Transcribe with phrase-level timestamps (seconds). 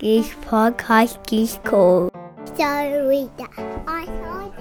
[0.00, 2.10] This podcast is called
[2.56, 3.46] So Rita.
[3.86, 4.54] I told.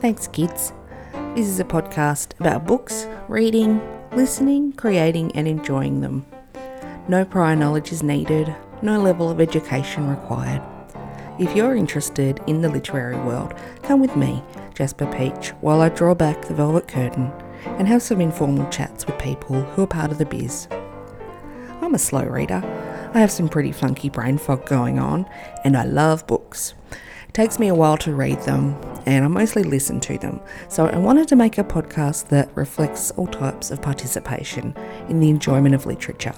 [0.00, 0.72] Thanks, kids.
[1.34, 3.78] This is a podcast about books, reading,
[4.12, 6.24] listening, creating, and enjoying them.
[7.08, 10.62] No prior knowledge is needed, no level of education required.
[11.38, 13.52] If you're interested in the literary world,
[13.82, 14.42] come with me,
[14.72, 17.30] Jasper Peach, while I draw back the velvet curtain
[17.66, 20.68] and have some informal chats with people who are part of the biz.
[21.82, 22.62] I'm a slow reader.
[23.12, 25.28] I have some pretty funky brain fog going on,
[25.64, 26.74] and I love books.
[27.28, 30.86] It takes me a while to read them, and I mostly listen to them, so
[30.86, 34.76] I wanted to make a podcast that reflects all types of participation
[35.08, 36.34] in the enjoyment of literature.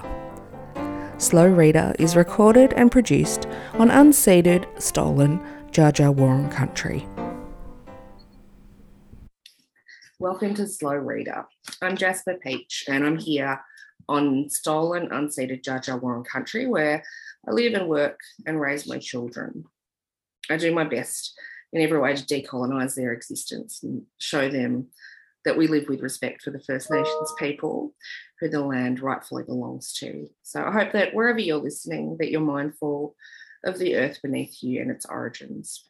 [1.18, 5.40] Slow Reader is recorded and produced on unceded, stolen
[5.72, 7.06] Dja Dja Wurrung country.
[10.18, 11.44] Welcome to Slow Reader.
[11.82, 13.60] I'm Jasper Peach, and I'm here
[14.08, 17.02] on stolen, unceded Wurrung country where
[17.46, 19.64] I live and work and raise my children.
[20.50, 21.34] I do my best
[21.72, 24.88] in every way to decolonise their existence and show them
[25.44, 27.94] that we live with respect for the First Nations people
[28.40, 30.28] who the land rightfully belongs to.
[30.42, 33.16] So I hope that wherever you're listening, that you're mindful
[33.64, 35.88] of the earth beneath you and its origins.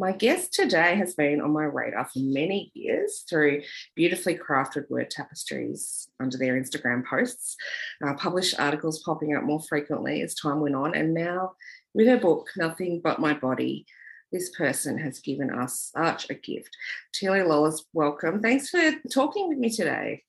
[0.00, 3.60] My guest today has been on my radar for many years through
[3.94, 7.54] beautifully crafted word tapestries under their Instagram posts,
[8.02, 11.52] uh, published articles popping up more frequently as time went on, and now
[11.92, 13.84] with her book, Nothing But My Body,
[14.32, 16.74] this person has given us such a gift.
[17.12, 18.40] Tilly Lawless, welcome.
[18.40, 20.22] Thanks for talking with me today.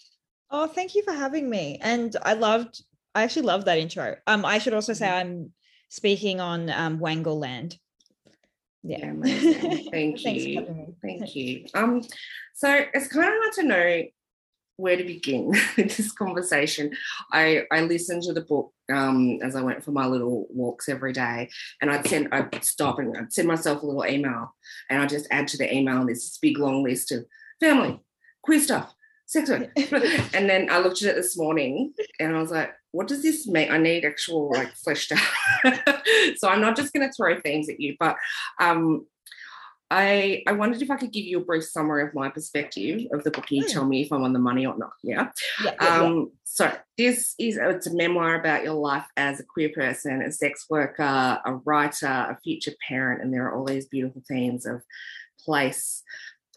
[0.49, 1.79] Oh, thank you for having me.
[1.81, 2.83] And I loved,
[3.15, 4.17] I actually loved that intro.
[4.27, 5.53] Um, I should also say I'm
[5.87, 7.77] speaking on um, Wangal land.
[8.83, 9.13] Yeah.
[9.91, 10.95] Thank you.
[11.01, 11.65] Thank you.
[11.73, 12.01] Um,
[12.55, 14.03] so it's kind of hard to know
[14.77, 16.91] where to begin with this conversation.
[17.31, 21.13] I I listened to the book um, as I went for my little walks every
[21.13, 21.49] day,
[21.81, 24.55] and I'd send I'd stop and I'd send myself a little email,
[24.89, 27.25] and I'd just add to the email on this big long list of
[27.59, 28.01] family,
[28.41, 28.93] queer stuff,
[29.27, 29.69] sex work,
[30.33, 33.47] and then I looked at it this morning, and I was like, what does this
[33.47, 33.71] mean?
[33.71, 35.79] I need actual like fleshed out.
[36.37, 38.17] so I'm not just going to throw things at you, but
[38.59, 39.05] um,
[39.89, 43.23] I I wondered if I could give you a brief summary of my perspective of
[43.23, 43.71] the book, and you Hmm.
[43.73, 44.93] tell me if I'm on the money or not.
[45.03, 45.31] Yeah.
[45.63, 46.05] Yeah, yeah, yeah.
[46.05, 50.31] Um, so this is it's a memoir about your life as a queer person, a
[50.31, 54.81] sex worker, a writer, a future parent, and there are all these beautiful themes of
[55.39, 56.03] place,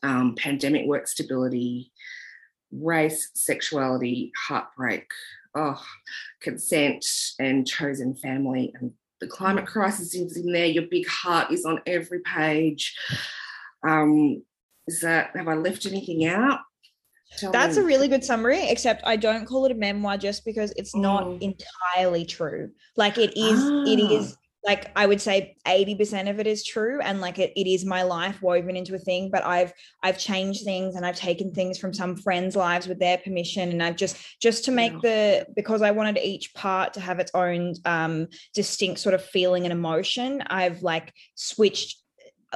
[0.03, 1.93] um, pandemic work stability,
[2.73, 5.07] race, sexuality, heartbreak,
[5.55, 5.83] oh,
[6.41, 7.05] consent,
[7.39, 10.67] and chosen family, and the climate crisis is in there.
[10.67, 12.97] Your big heart is on every page.
[13.87, 14.43] Um,
[14.87, 16.61] is that have I left anything out?
[17.39, 17.83] Tell That's me.
[17.83, 21.25] a really good summary, except I don't call it a memoir just because it's not
[21.25, 21.55] Mm.
[21.97, 22.71] entirely true.
[22.97, 24.19] Like it is, it Ah.
[24.21, 27.85] is like I would say 80% of it is true and like it, it is
[27.85, 31.79] my life woven into a thing, but I've I've changed things and I've taken things
[31.79, 33.71] from some friends' lives with their permission.
[33.71, 34.99] And I've just just to make Yeah.
[35.03, 39.65] the because I wanted each part to have its own um distinct sort of feeling
[39.65, 41.99] and emotion, I've like switched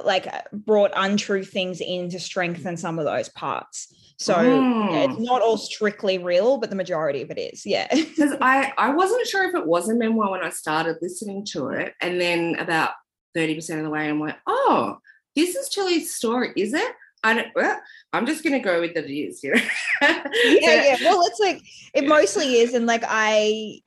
[0.04, 4.07] like brought untrue things in to strengthen some of those parts.
[4.20, 5.24] So yeah, it's Mm.
[5.24, 7.64] not all strictly real, but the majority of it is.
[7.64, 7.86] Yeah.
[7.94, 11.68] because I, I wasn't sure if it was a memoir when I started listening to
[11.68, 11.94] it.
[12.00, 12.90] And then about
[13.36, 14.98] 30% of the way, I'm like, oh,
[15.36, 16.92] this is Tilly's story, is it?
[17.22, 17.80] I don't, well,
[18.12, 19.60] I'm just going to go with that it is, you know?
[20.02, 20.96] yeah, yeah.
[21.02, 21.62] Well, it's like
[21.94, 23.80] it mostly is, and like I,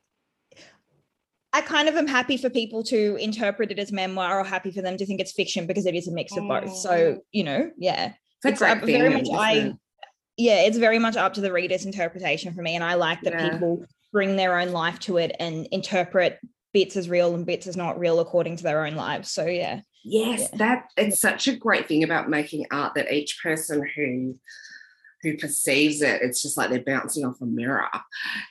[1.53, 4.81] I kind of am happy for people to interpret it as memoir, or happy for
[4.81, 6.65] them to think it's fiction because it is a mix of both.
[6.65, 6.75] Mm.
[6.75, 8.13] So you know, yeah,
[8.43, 9.01] It's a up- great thing.
[9.01, 9.27] very much.
[9.33, 9.73] I?
[10.41, 13.33] Yeah, it's very much up to the reader's interpretation for me, and I like that
[13.33, 13.49] Yeah.
[13.51, 16.39] people bring their own life to it and interpret
[16.73, 19.29] bits as real and bits as not real according to their own lives.
[19.31, 20.57] So yeah, Yes, Yeah.
[20.57, 24.39] that it's such a great thing about making art that each person who
[25.21, 27.87] who perceives it, it's just like they're bouncing off a mirror.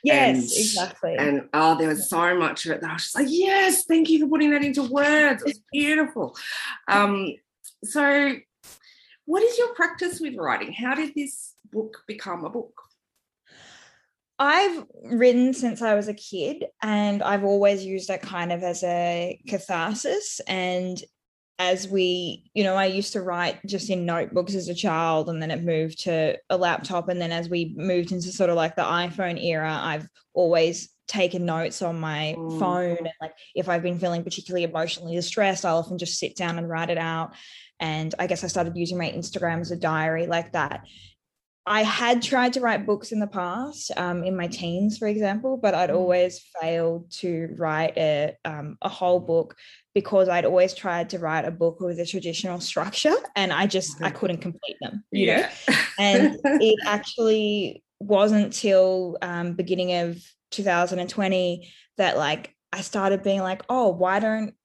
[0.05, 1.15] yes, And- exactly.
[1.19, 4.09] And oh, there was so much of it that I was just like, yes, thank
[4.09, 5.43] you for putting that into words.
[5.45, 6.33] It's beautiful.
[6.87, 7.33] Um,
[7.83, 8.35] so,
[9.31, 10.73] what is your practice with writing?
[10.73, 12.73] How did this book become a book?
[14.37, 18.83] I've written since I was a kid, and I've always used it kind of as
[18.83, 20.41] a catharsis.
[20.47, 21.01] And
[21.59, 25.41] as we, you know, I used to write just in notebooks as a child, and
[25.41, 27.07] then it moved to a laptop.
[27.07, 31.45] And then as we moved into sort of like the iPhone era, I've always taken
[31.45, 32.59] notes on my Mm.
[32.59, 32.97] phone.
[32.97, 36.69] And like if I've been feeling particularly emotionally distressed, I'll often just sit down and
[36.69, 37.33] write it out.
[37.81, 40.85] And I guess I started using my Instagram as a diary like that
[41.67, 45.57] I had tried to write books in the past, um, in my teens, for example,
[45.57, 45.95] but I'd Mm.
[45.95, 49.55] always failed to write a um, a whole book
[49.93, 54.01] because I'd always tried to write a book with a traditional structure, and I just
[54.01, 54.15] I Mhm.
[54.15, 55.03] couldn't complete them.
[55.11, 55.51] You know, yeah.
[55.99, 60.17] and it actually wasn't till um, beginning of
[60.49, 64.55] 2020 that like I started being like, oh, why don't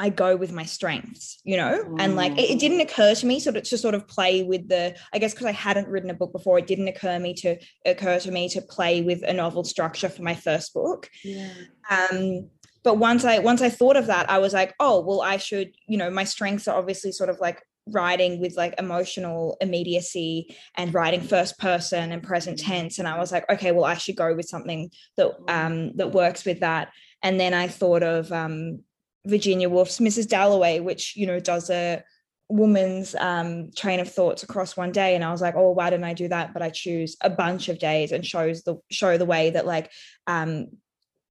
[0.00, 1.94] I go with my strengths, you know?
[1.98, 2.90] And like it, it didn't Mm.
[2.90, 5.52] occur to me sort of to sort of play with the, I guess because I
[5.52, 9.02] hadn't written a book before, it didn't occur me to occur to me to play
[9.02, 11.10] with a novel structure for my first book.
[11.22, 11.52] yeah.
[11.90, 12.48] Um,
[12.82, 15.72] but once I once I thought of that, I was like, oh, well, I should,
[15.86, 20.94] you know, my strengths are obviously sort of like writing with like emotional immediacy and
[20.94, 22.98] writing first person and present tense.
[22.98, 26.46] And I was like, okay, well, I should go with something that um that works
[26.46, 26.88] with that.
[27.22, 28.82] And then I thought of um
[29.26, 30.28] Virginia Woolf's Mrs.
[30.28, 32.02] Dalloway, which, you know, does a
[32.48, 35.14] woman's um train of thoughts across one day.
[35.14, 36.52] And I was like, oh, why didn't I do that?
[36.52, 39.90] But I choose a bunch of days and shows the show the way that like
[40.26, 40.66] um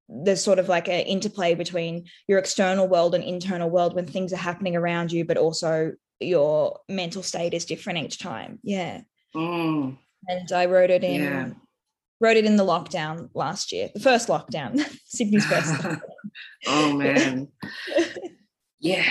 [0.07, 4.33] there's sort of like an interplay between your external world and internal world when things
[4.33, 8.59] are happening around you, but also your mental state is different each time.
[8.63, 9.01] Yeah.
[9.35, 9.97] Mm,
[10.27, 11.50] And I wrote it in Yeah.
[12.21, 15.74] Wrote it in the lockdown last year, the first lockdown, Sydney's first.
[15.75, 16.01] lockdown.
[16.68, 17.48] oh man.
[18.81, 19.04] Yeah.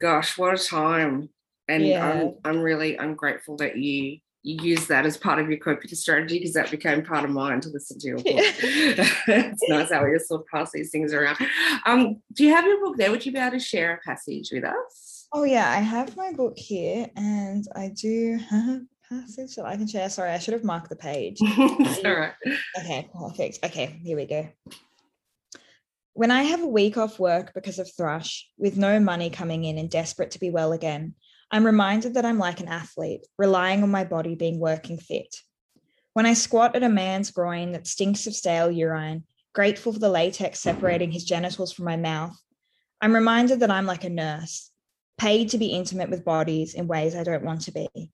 [0.00, 1.28] Gosh, what a time.
[1.68, 2.08] And Yeah.
[2.10, 5.90] I'm I'm really I'm grateful that you you use that as part of your coping
[5.90, 8.24] strategy because that became part of mine to listen to your book.
[8.28, 11.36] it's nice how we just sort of pass these things around.
[11.84, 13.10] Um, do you have your book there?
[13.10, 15.26] Would you be able to share a passage with us?
[15.32, 19.86] Oh yeah, I have my book here, and I do have passage that I can
[19.86, 20.08] share.
[20.10, 21.38] Sorry, I should have marked the page.
[21.40, 22.32] all right.
[22.78, 23.58] Okay, perfect.
[23.64, 24.48] Okay, here we go.
[26.14, 29.78] When I have a week off work because of thrush, with no money coming in
[29.78, 31.14] and desperate to be well again,
[31.50, 35.36] I'm reminded that I'm like an athlete, relying on my body being working fit.
[36.12, 40.10] When I squat at a man's groin that stinks of stale urine, grateful for the
[40.10, 42.36] latex separating his genitals from my mouth,
[43.00, 44.70] I'm reminded that I'm like a nurse,
[45.16, 48.10] paid to be intimate with bodies in ways I don't want to be.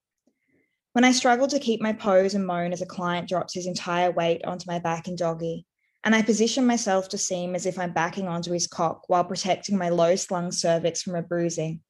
[0.95, 4.13] When I struggle to keep my pose and moan as a client drops his entire
[4.13, 5.67] weight onto my back in doggy,
[6.05, 9.77] and I position myself to seem as if I'm backing onto his cock while protecting
[9.77, 11.81] my low slung cervix from a bruising,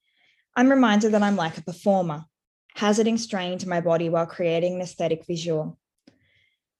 [0.56, 2.24] I'm reminded that I'm like a performer,
[2.76, 5.78] hazarding strain to my body while creating an aesthetic visual.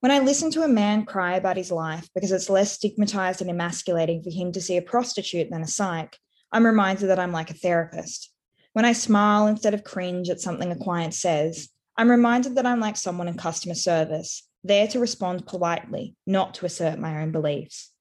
[0.01, 3.51] When I listen to a man cry about his life because it's less stigmatized and
[3.51, 6.17] emasculating for him to see a prostitute than a psych,
[6.51, 8.33] I'm reminded that I'm like a therapist.
[8.73, 12.81] When I smile instead of cringe at something a client says, I'm reminded that I'm
[12.81, 17.93] like someone in customer service, there to respond politely, not to assert my own beliefs.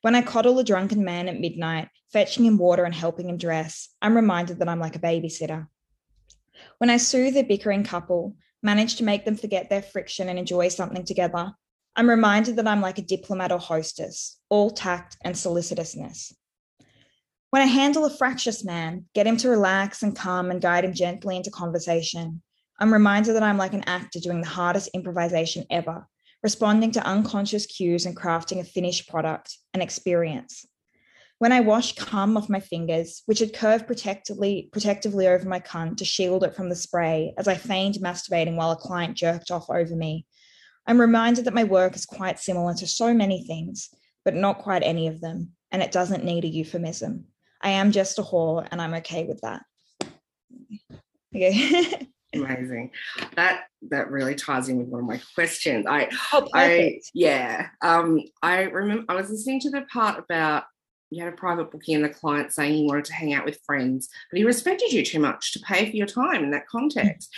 [0.00, 3.88] When I coddle a drunken man at midnight, fetching him water and helping him dress,
[4.02, 5.68] I'm reminded that I'm like a babysitter.
[6.78, 10.68] When I soothe a bickering couple, manage to make them forget their friction and enjoy
[10.68, 11.52] something together,
[11.94, 16.32] I'm reminded that I'm like a diplomat or hostess, all tact and solicitousness.
[17.50, 20.94] When I handle a fractious man, get him to relax and calm and guide him
[20.94, 22.42] gently into conversation,
[22.80, 26.06] I'm reminded that I'm like an actor doing the hardest improvisation ever,
[26.42, 30.64] responding to unconscious cues and crafting a finished product, an experience.
[31.38, 35.98] When I wash cum off my fingers, which had curved protectively, protectively over my cunt
[35.98, 39.68] to shield it from the spray as I feigned masturbating while a client jerked off
[39.68, 40.26] over me,
[40.86, 43.90] I'm reminded that my work is quite similar to so many things,
[44.24, 47.26] but not quite any of them, and it doesn't need a euphemism.
[47.60, 49.64] I am just a whore, and I'm okay with that.
[51.32, 52.08] Okay.
[52.32, 52.90] Amazing.
[53.34, 55.86] That that really ties in with one of my questions.
[55.88, 57.68] I oh, I yeah.
[57.82, 60.64] Um I remember I was listening to the part about
[61.10, 63.60] you had a private booking and the client saying he wanted to hang out with
[63.64, 67.34] friends, but he respected you too much to pay for your time in that context.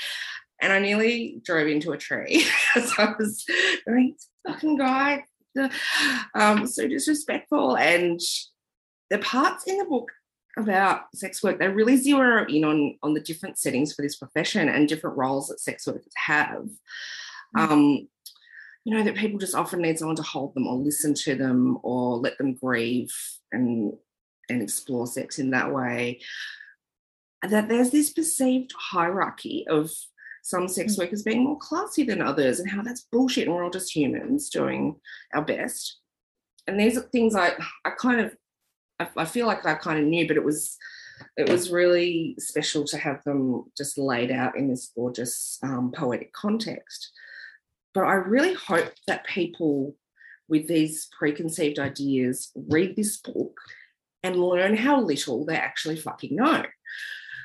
[0.60, 3.44] And I nearly drove into a tree because I was
[3.86, 4.14] going,
[4.46, 5.24] fucking guy,
[6.34, 7.76] um, so disrespectful.
[7.76, 8.20] And
[9.10, 10.10] the parts in the book
[10.58, 14.68] about sex work, they really zero in on on the different settings for this profession
[14.68, 16.68] and different roles that sex workers have.
[17.56, 18.08] Um,
[18.84, 21.78] you know, that people just often need someone to hold them or listen to them
[21.82, 23.12] or let them grieve
[23.52, 23.94] and
[24.48, 26.20] and explore sex in that way.
[27.48, 29.90] That there's this perceived hierarchy of
[30.42, 33.70] some sex workers being more classy than others and how that's bullshit and we're all
[33.70, 34.96] just humans doing
[35.32, 35.98] our best.
[36.66, 37.52] And these are things I
[37.84, 38.36] I kind of
[39.16, 40.76] I, feel like I kind of knew, but it was
[41.36, 46.32] it was really special to have them just laid out in this gorgeous um, poetic
[46.32, 47.12] context.
[47.94, 49.94] But I really hope that people
[50.48, 53.58] with these preconceived ideas read this book
[54.22, 56.64] and learn how little they actually fucking know.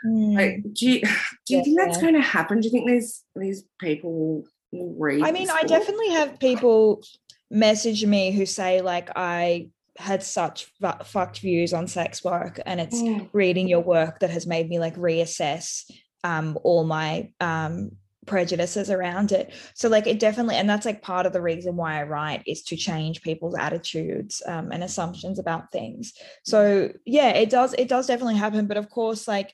[0.05, 0.35] Mm.
[0.35, 1.07] Like, do you do
[1.53, 2.59] you Yeah, think that's going to happen?
[2.59, 5.23] Do you think these these people will read.
[5.23, 5.69] I mean, I book?
[5.69, 7.01] definitely have people
[7.49, 12.79] message me who say like I had such fu- fucked views on sex work, and
[12.79, 13.29] it's Mm.
[13.33, 15.83] reading your work that has made me like reassess
[16.23, 17.91] um all my um
[18.25, 21.97] prejudices around it so like it definitely and that's like part of the reason why
[21.97, 26.13] i write is to change people's attitudes um, and assumptions about things
[26.43, 29.53] so yeah it does it does definitely happen but of course like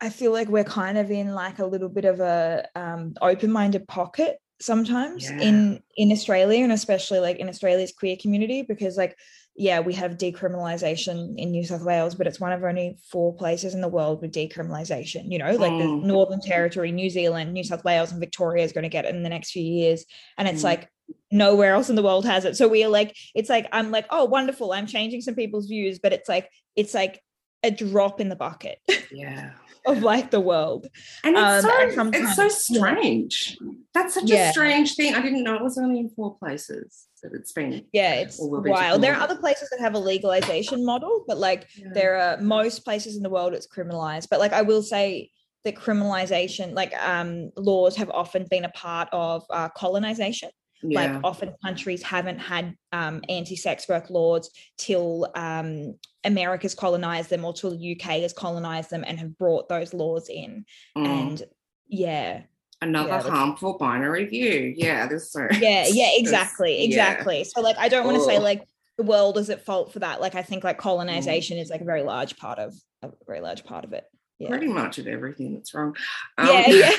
[0.00, 3.86] i feel like we're kind of in like a little bit of a um, open-minded
[3.88, 5.38] pocket sometimes Yeah.
[5.48, 9.16] in in australia and especially like in australia's queer community because like
[9.56, 13.74] yeah, we have decriminalization in New South Wales, but it's one of only four places
[13.74, 15.30] in the world with decriminalization.
[15.30, 16.04] You know, like the Mm.
[16.04, 19.22] Northern Territory, New Zealand, New South Wales, and Victoria is going to get it in
[19.22, 20.04] the next few years.
[20.38, 20.64] And it's Mm.
[20.64, 20.88] like
[21.30, 22.56] nowhere else in the world has it.
[22.56, 24.72] So we are like, it's like, I'm like, oh, wonderful.
[24.72, 27.20] I'm changing some people's views, but it's like, it's like
[27.62, 28.78] a drop in the bucket
[29.12, 29.50] Yeah.
[29.86, 30.86] of like the world.
[31.24, 33.58] And it's, Um, so, and it's so strange.
[33.92, 34.48] That's such Yeah.
[34.50, 35.14] a strange thing.
[35.14, 37.84] I didn't know it was only in four places that it's been.
[37.92, 39.02] Yeah, it's Or will be wild.
[39.02, 43.16] There are other places that have a legalization model, but like there are most places
[43.16, 45.30] in the world it's criminalized but like i will say
[45.64, 50.50] that criminalization like um laws have often been a part of uh, colonization
[50.82, 51.12] yeah.
[51.14, 57.52] like often countries haven't had um, anti-sex work laws till um, america's colonized them or
[57.52, 60.64] till the uk has colonized them and have brought those laws in
[60.96, 61.06] Mm.
[61.06, 61.42] and
[61.88, 62.42] yeah
[62.82, 64.72] another yeah, harmful binary view.
[64.76, 66.84] Yeah, there's so yeah yeah it's- exactly yeah.
[66.86, 68.62] exactly so like i don't want to say like
[68.96, 70.64] the world is at fault for that like i think Mm.
[70.64, 74.04] like colonization is like a very large part of a very large part of it
[74.38, 75.94] yeah pretty much of everything that's wrong.
[76.38, 76.94] yeah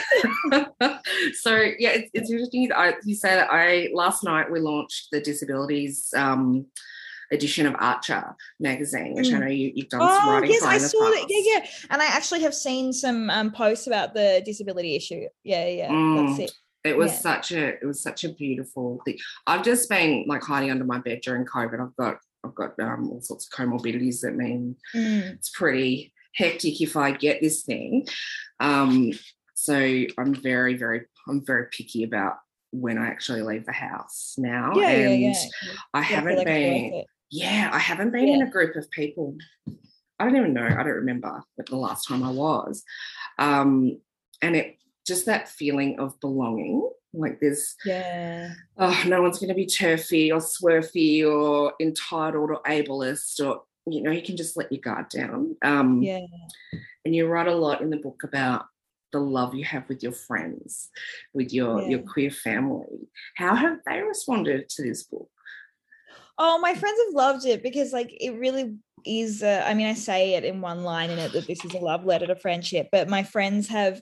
[0.54, 0.98] Um, yeah
[1.34, 2.72] so yeah, it's, it's interesting.
[2.74, 6.66] I, you say that I last night we launched the disabilities um,
[7.32, 9.40] edition of Archer magazine, which I Mm.
[9.42, 11.26] know you, you've done some Oh writing yes, for I in the saw that.
[11.30, 11.66] Yeah, yeah.
[11.90, 15.24] And I actually have seen some um, posts about the disability issue.
[15.44, 15.90] Yeah, yeah.
[15.90, 16.28] Mm.
[16.38, 16.52] That's it.
[16.84, 17.18] It was Yeah.
[17.20, 19.18] such a it was such a beautiful thing.
[19.48, 21.80] I've just been like hiding under my bed during COVID.
[21.80, 25.34] I've got I've got um, all sorts of comorbidities that mean Mm.
[25.36, 28.08] it's pretty hectic if I get this thing.
[28.60, 29.12] Um,
[29.54, 29.76] so
[30.18, 32.38] I'm very, very, I'm very picky about
[32.72, 34.74] when I actually leave the house now.
[34.76, 35.34] Yeah, and yeah.
[35.94, 37.04] I Yeah, feel haven't like been.
[37.32, 39.38] Yeah, I haven't been in a group of people.
[40.20, 40.66] I don't even know.
[40.66, 42.84] I don't remember but the last time I was.
[43.40, 44.00] Um,
[44.42, 46.88] and it just that feeling of belonging.
[47.14, 48.54] Like there's Yeah.
[48.78, 54.04] oh, no one's going to be turfy or swerfy or entitled or ableist or you
[54.04, 55.56] know you can just let your guard down.
[55.62, 56.20] Um, Yeah.
[57.06, 58.66] and you write a lot in the book about
[59.12, 60.90] the love you have with your friends,
[61.34, 63.10] with your your queer family.
[63.36, 65.30] How have they responded to this book?
[66.38, 69.44] Oh, my friends have loved it because like it really is.
[69.44, 71.80] Uh, I mean, I say it in one line in it that this is a
[71.80, 74.02] love letter to friendship, but my friends have.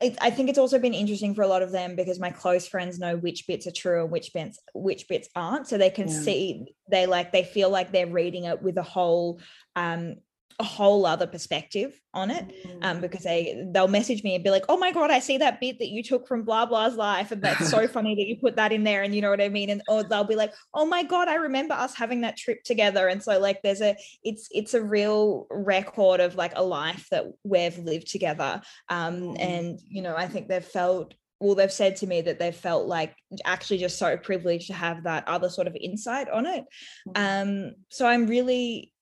[0.00, 2.66] it- I think it's also been interesting for a lot of them because my close
[2.66, 5.68] friends know which bits are true and which bits which bits aren't.
[5.68, 6.14] So they can Yeah.
[6.14, 9.40] see they like they feel like they're reading it with a whole
[9.76, 10.16] um
[10.58, 12.44] a whole other perspective on it
[12.82, 15.60] um, because they they'll message me and be like, "Oh my god, I see that
[15.60, 18.56] bit that you took from blah blah's life, and that's so funny that you put
[18.56, 19.70] that in there." And you know what I mean?
[19.70, 23.08] And or they'll be like, "Oh my god, I remember us having that trip together."
[23.08, 27.26] And so like, there's a it's it's a real record of like a life that
[27.44, 28.60] we've lived together.
[28.88, 29.36] Um, Mm.
[29.40, 31.14] and you know, I think they've felt.
[31.42, 33.14] Well, they've said to me that they've felt like
[33.46, 36.66] actually just so privileged to have that other sort of insight on it.
[37.14, 38.92] Um, so I'm really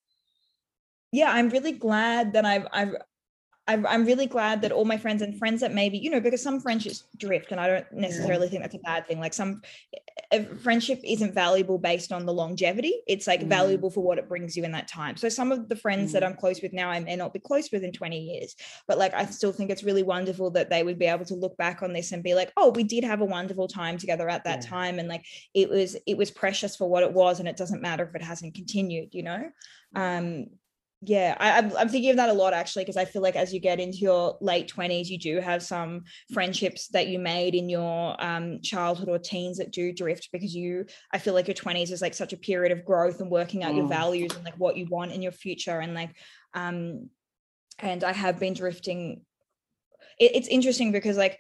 [1.12, 2.95] yeah, I'm really glad that I've I've
[3.87, 6.59] I'm, really glad that all my friends and friends that maybe you know because some
[6.59, 9.21] friendships drift and I don't necessarily think that's a bad thing.
[9.21, 9.61] Like some
[10.62, 13.03] friendship isn't valuable based on the longevity.
[13.07, 13.49] It's like Mm.
[13.49, 15.17] valuable for what it brings you in that time.
[15.17, 16.27] So some of the friends that Mm.
[16.29, 19.12] I'm close with now I may not be close with in 20 years, but like
[19.12, 21.93] I still think it's really wonderful that they would be able to look back on
[21.93, 24.71] this and be like, oh, we did have a wonderful time together at that Yeah.
[24.71, 27.83] time, and like it was it was precious for what it was, and it doesn't
[27.83, 29.15] matter if it hasn't continued.
[29.15, 29.50] You know.
[29.95, 30.47] Um,
[31.02, 33.55] yeah I, I'm, I'm thinking of that a lot actually because i feel like as
[33.55, 36.02] you get into your late 20s you do have some
[36.33, 40.87] friendships that you made in your um, childhood or teens that do drift because you
[41.12, 43.75] i feel like your 20s is like such a period of growth and working out
[43.75, 43.90] your Mm.
[43.90, 46.11] values and like what you want in your future and like
[46.55, 47.09] um
[47.78, 49.21] and i have been drifting
[50.19, 51.38] it, it's interesting because like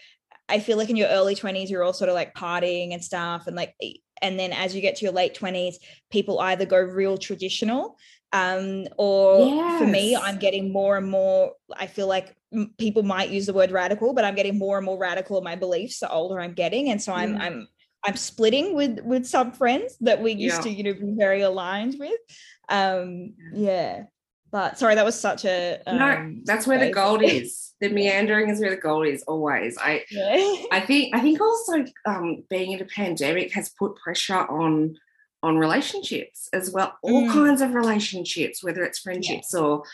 [0.48, 3.48] i feel like in your early 20s you're all sort of like partying and stuff
[3.48, 3.74] and like
[4.22, 5.74] and then as you get to your late 20s
[6.10, 7.96] people either go real traditional
[8.32, 13.30] um or for me i'm getting more and more i feel like m- people might
[13.30, 16.10] use the word radical but i'm getting more and more radical in my beliefs the
[16.10, 17.40] older i'm getting and so i'm Mm.
[17.40, 17.68] i'm
[18.04, 20.62] i'm splitting with with some friends that we used Yeah.
[20.62, 22.20] to you know be very aligned with
[22.68, 24.04] um yeah
[24.50, 27.74] But sorry, that was such a um, no, that's where the gold is.
[27.82, 29.76] The meandering is where the gold is always.
[29.78, 30.54] I Yeah.
[30.72, 34.96] I think I think also um, being in a pandemic has put pressure on
[35.42, 36.96] on relationships as well.
[37.02, 37.32] All Mm.
[37.32, 39.84] kinds of relationships, whether it's friendships or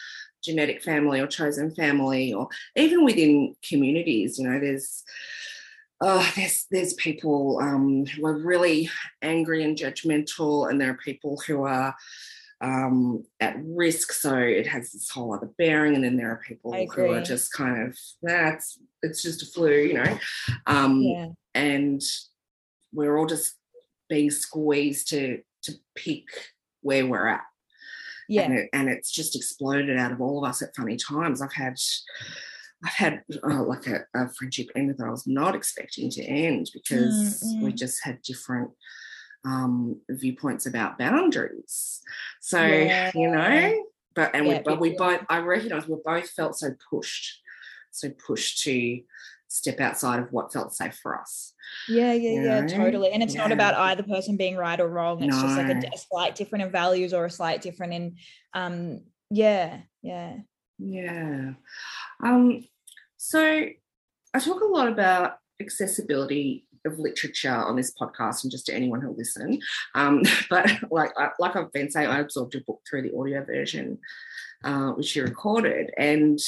[0.42, 4.38] genetic family or chosen family, or even within communities.
[4.38, 5.02] You know, there's
[6.00, 8.90] oh, there's there's people um, who are really
[9.22, 11.94] angry and judgmental, and there are people who are
[12.60, 14.12] um, at risk.
[14.12, 17.52] So it has this whole other bearing, and then there are people who are just
[17.52, 20.18] kind of that's it's just a flu, you know.
[20.66, 21.28] Um, yeah.
[21.54, 22.02] and
[22.92, 23.54] we're all just
[24.14, 25.23] being squeezed to
[25.64, 25.73] to
[26.04, 26.26] pick
[26.83, 27.47] where we're at
[28.28, 28.42] Yeah.
[28.44, 31.52] and, it, and it's just exploded out of all of us at funny times i've
[31.64, 31.76] had
[32.85, 33.14] i've had
[33.50, 37.62] uh, like a, a friendship end that i was not expecting to end because Mm,
[37.64, 37.78] we mm.
[37.83, 38.71] just had different
[39.52, 42.00] um viewpoints about boundaries
[42.40, 43.11] so Yeah.
[43.14, 46.68] you know but and Yeah, we but we both i recognize we both felt so
[46.90, 47.26] pushed
[47.90, 49.00] so pushed to
[49.54, 51.54] step outside of what felt safe for us
[51.88, 53.11] Yeah, yeah, you yeah, totally.
[53.12, 55.23] And it's not about either person being right or wrong.
[55.23, 58.16] It's just like a, a slight different in values or a slight different in,
[58.52, 60.37] um, yeah, yeah.
[60.78, 61.52] Yeah.
[62.23, 62.64] Um,
[63.16, 63.40] so
[64.34, 69.00] I talk a lot about accessibility of literature on this podcast and just to anyone
[69.00, 69.61] who'll listen.
[69.94, 73.44] Um, but like I, like I've been saying, I absorbed your book through the audio
[73.44, 73.99] version,
[74.64, 76.38] uh, which you recorded, and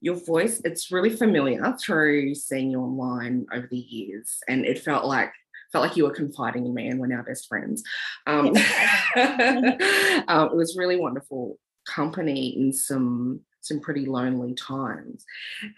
[0.00, 4.38] your voice, it's really familiar through seeing you online over the years.
[4.48, 5.32] And it felt like
[5.72, 7.82] felt like you were confiding in me and we're now best friends.
[8.26, 8.46] Um,
[9.16, 15.24] um, it was really wonderful company in some some pretty lonely times.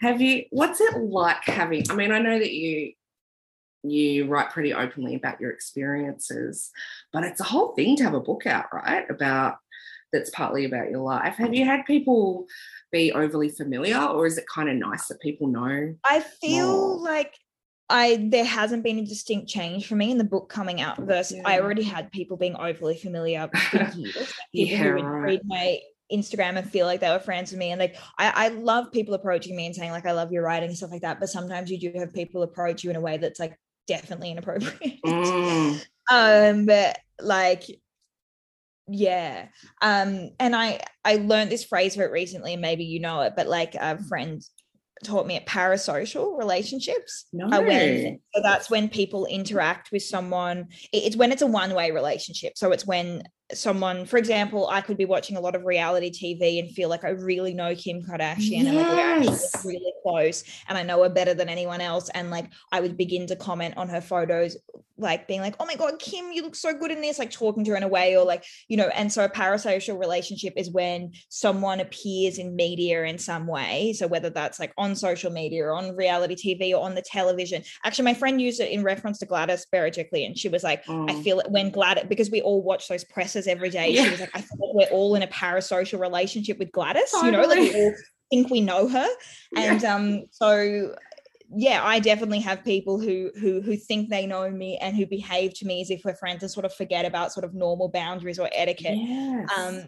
[0.01, 2.93] Have you what's it like having I mean I know that you
[3.83, 6.69] you write pretty openly about your experiences,
[7.13, 9.09] but it's a whole thing to have a book out, right?
[9.09, 9.57] About
[10.11, 11.35] that's partly about your life.
[11.35, 12.45] Have you had people
[12.91, 15.95] be overly familiar or is it kind of nice that people know?
[16.03, 17.03] I feel More.
[17.03, 17.35] like
[17.89, 21.39] I there hasn't been a distinct change for me in the book coming out versus
[21.43, 24.15] I already had people being overly familiar for years.
[24.37, 25.79] Like people who would Yeah, read my
[26.11, 27.71] Instagram and feel like they were friends with me.
[27.71, 30.69] And like I, I love people approaching me and saying, like, I love your writing
[30.69, 31.19] and stuff like that.
[31.19, 34.99] But sometimes you do have people approach you in a way that's like definitely inappropriate.
[35.05, 37.63] Mm, um but like
[38.89, 39.47] yeah.
[39.81, 43.47] Um and i i learned this phrase very recently and maybe you know it but
[43.47, 44.41] like a friend
[45.03, 47.25] taught me at parasocial relationships.
[47.31, 47.45] No.
[47.45, 52.53] are when so that's when people interact with someone it's when it's a one-way relationship.
[52.55, 56.59] So it's when someone for example i could be watching a lot of reality tv
[56.59, 60.77] and feel like i really know kim kardashian and like we're actually really close and
[60.77, 62.09] i know her better than anyone else.
[62.09, 64.55] And like i would begin to comment on her photos
[64.97, 67.63] like being like oh my god kim you look so good in this like talking
[67.63, 70.69] to her in a way or like you know and so a parasocial relationship is
[70.69, 73.93] when someone appears in media in some way.
[73.93, 77.63] So whether that's like on social media or on reality tv or on the television.
[77.85, 80.37] Actually my friend used it in reference to gladys berejiklian.
[80.37, 81.23] She was like i Mm.
[81.23, 84.03] feel it when gladys because we all watch those presses every day Yeah.
[84.05, 87.41] she was like i like we're all in a parasocial relationship with gladys you know
[87.41, 87.93] like we all
[88.29, 89.07] think we know her
[89.51, 89.73] Yeah.
[89.73, 90.95] and um so
[91.55, 95.53] yeah i definitely have people who who who think they know me and who behave
[95.55, 98.37] to me as if we're friends and sort of forget about sort of normal boundaries
[98.39, 99.49] or etiquette Yes.
[99.57, 99.83] um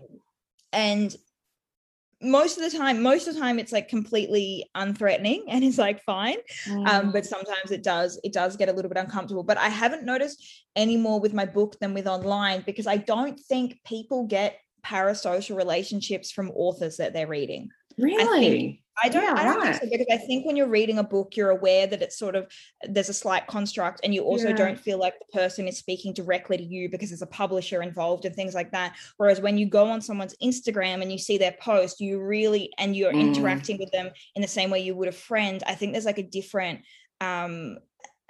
[0.73, 1.15] and
[2.21, 6.01] most of the time most of the time it's like completely unthreatening and it's like
[6.03, 6.37] fine
[6.85, 7.13] um Mm.
[7.13, 10.65] but sometimes it does it does get a little bit uncomfortable but i haven't noticed
[10.75, 15.55] any more with my book than with online because i don't think people get parasocial
[15.55, 18.83] relationships from authors that they're reading really?
[19.03, 19.75] I don't, Yeah, I don't right.
[19.75, 22.35] think so because I think when you're reading a book, you're aware that it's sort
[22.35, 22.51] of
[22.87, 24.55] there's a slight construct, and you also Yeah.
[24.55, 28.25] don't feel like the person is speaking directly to you because there's a publisher involved
[28.25, 28.95] and things like that.
[29.17, 32.95] Whereas when you go on someone's Instagram and you see their post, you really and
[32.95, 33.21] you're Mm.
[33.21, 35.63] interacting with them in the same way you would a friend.
[35.65, 36.81] I think there's like a different,
[37.19, 37.77] um,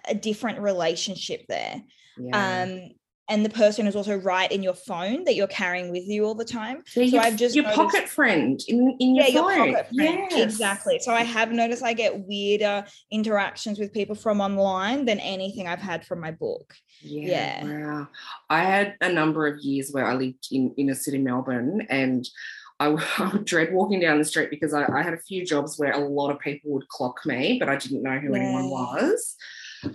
[0.07, 1.81] a different relationship there.
[2.17, 2.63] Yeah.
[2.63, 2.91] Um,
[3.29, 6.36] and the person is also right in your phone that you're carrying with you all
[6.36, 6.81] the time.
[6.86, 9.73] so your, I've just your noticed- pocket friend in, in your yeah, your phone.
[9.73, 10.27] pocket friend.
[10.31, 10.43] Yes.
[10.53, 10.99] Exactly.
[10.99, 15.79] So I have noticed I get weirder interactions with people from online than anything I've
[15.79, 16.73] had from my book.
[17.01, 17.93] Yeah, Yeah.
[17.99, 18.07] Wow.
[18.49, 22.27] I had a number of years where I lived in inner city Melbourne and
[22.81, 25.91] I would dread walking down the street because I, I had a few jobs where
[25.91, 29.36] a lot of people would clock me, but I didn't know who anyone was.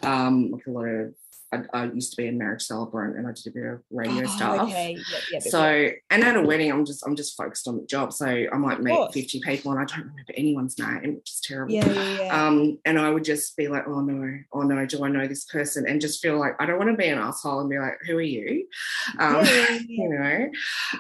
[0.05, 1.13] Um, like a lot of
[1.53, 4.25] I, I used to be a marriage celebrant and I did a bit of radio
[4.25, 4.69] Oh, stuff.
[4.69, 4.93] okay.
[4.95, 5.95] Yep, yep, So yep.
[6.11, 8.13] and at a wedding, I'm just I'm just focused on the job.
[8.13, 11.73] So I might meet 50 people and I don't remember anyone's name, which is terrible.
[11.75, 12.47] yeah, yeah, yeah.
[12.47, 15.45] Um, and I would just be like, oh no, oh no, do I know this
[15.45, 15.87] person?
[15.87, 18.17] And just feel like I don't want to be an asshole and be like, who
[18.19, 18.67] are you?
[19.19, 19.45] Um,
[19.89, 20.51] you know.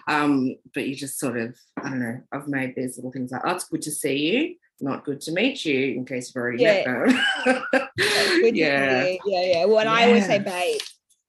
[0.08, 3.42] Um, but you just sort of, I don't know, I've made these little things like,
[3.44, 6.62] oh, it's good to see you, not good to meet you, in case you've already
[6.64, 7.06] met them.
[7.44, 9.02] That's good to yeah.
[9.04, 9.20] see.
[9.26, 9.64] yeah, yeah.
[9.64, 10.80] When I always say babe,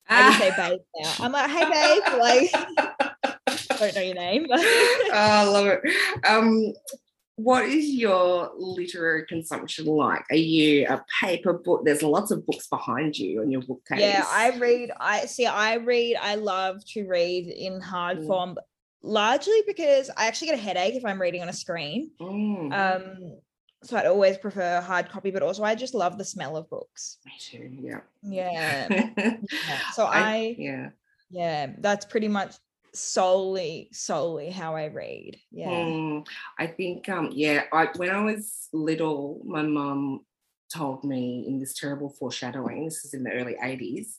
[0.09, 1.13] I just say babe now.
[1.19, 2.51] I'm like, hey babe, like
[3.79, 4.47] don't know your name.
[4.51, 5.81] oh, I love it.
[6.25, 6.73] Um,
[7.35, 10.23] what is your literary consumption like?
[10.31, 11.85] Are you a paper book?
[11.85, 13.99] There's lots of books behind you on your bookcase.
[14.01, 14.91] yeah, I read.
[14.99, 15.45] I see.
[15.45, 16.17] I read.
[16.19, 18.27] I love to read in hard Mm.
[18.27, 18.57] form,
[19.03, 22.11] largely because I actually get a headache if I'm reading on a screen.
[22.19, 23.37] Mm, Um,
[23.83, 27.17] so I'd always prefer hard copy, but also I just love the smell of books.
[27.25, 27.69] me too.
[27.79, 27.99] Yeah.
[28.23, 28.87] Yeah.
[29.17, 29.79] yeah.
[29.93, 30.89] So I, yeah.
[31.29, 32.55] yeah, that's pretty much
[32.93, 35.37] solely solely how I read.
[35.51, 35.69] Yeah.
[35.69, 36.25] Mm,
[36.57, 40.25] I think um yeah, I when I was little, my mum
[40.73, 44.15] told me in this terrible foreshadowing, this is in the early 80s,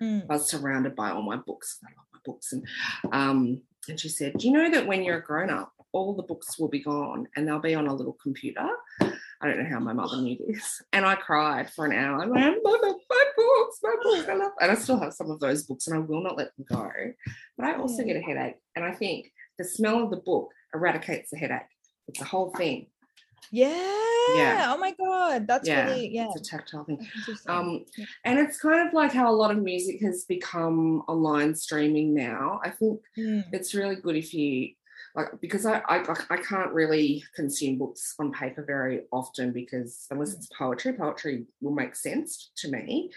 [0.00, 0.24] Mm.
[0.28, 1.78] I was surrounded by all my books.
[1.84, 2.52] I love my books.
[2.52, 2.66] And
[3.12, 6.58] um, and she said, Do you know that when you're a grown-up, all the books
[6.58, 8.68] will be gone and they'll be on a little computer?
[9.00, 10.82] I don't know how my mother knew this.
[10.92, 12.22] And I cried for an hour.
[12.22, 13.04] I'm like, my, my, books,
[13.82, 14.28] my books.
[14.28, 16.56] I love and I still have some of those books and I will not let
[16.56, 16.90] them go.
[17.58, 18.54] But I also get a headache.
[18.76, 21.62] And I think the smell of the book eradicates the headache.
[22.06, 22.86] It's a whole thing.
[23.50, 23.68] Yeah.
[24.34, 24.72] yeah.
[24.74, 26.28] Oh my god, that's Yeah, really yeah.
[26.34, 27.06] It's a tactile thing.
[27.48, 28.06] Um, Yeah.
[28.24, 32.60] and it's kind of like how a lot of music has become online streaming now.
[32.64, 33.44] I think Mm.
[33.52, 34.74] it's really good if you
[35.14, 35.98] like because I, I
[36.30, 41.74] I can't really consume books on paper very often because unless it's poetry, poetry will
[41.74, 43.10] make sense to me.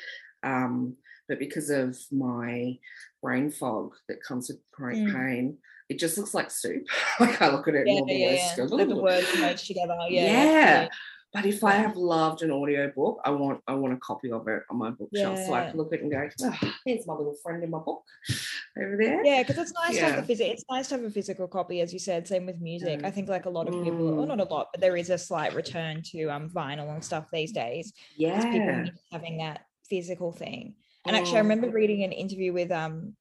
[0.44, 2.78] Um, but because of my
[3.22, 5.14] brain fog that comes with chronic Mm.
[5.14, 5.58] pain,
[5.90, 6.88] it just looks like soup.
[7.20, 8.66] like I look at it Yeah, and all the yeah, words yeah.
[8.66, 9.96] go, The, words merge together.
[10.10, 10.24] Yeah.
[10.44, 10.88] Yeah.
[11.34, 14.48] But if I have loved an audio book, I want I want a copy of
[14.48, 17.14] it on my bookshelf so I can look at it and go, oh, here's my
[17.14, 18.04] little friend in my book
[18.82, 19.22] over there.
[19.26, 20.54] Yeah, because it's nice to have the physical.
[20.54, 22.26] It's nice to have a physical copy, as you said.
[22.26, 23.02] Same with music.
[23.02, 23.08] Yeah.
[23.08, 24.28] I think like a lot of people, or Mm.
[24.30, 27.52] not a lot, but there is a slight return to um vinyl and stuff these
[27.52, 27.92] days.
[28.18, 28.82] people Yeah.
[28.84, 30.76] miss having that physical thing.
[31.06, 31.50] And actually, I Mm.
[31.50, 33.18] remember reading an interview with um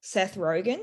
[0.00, 0.80] Seth Rogen,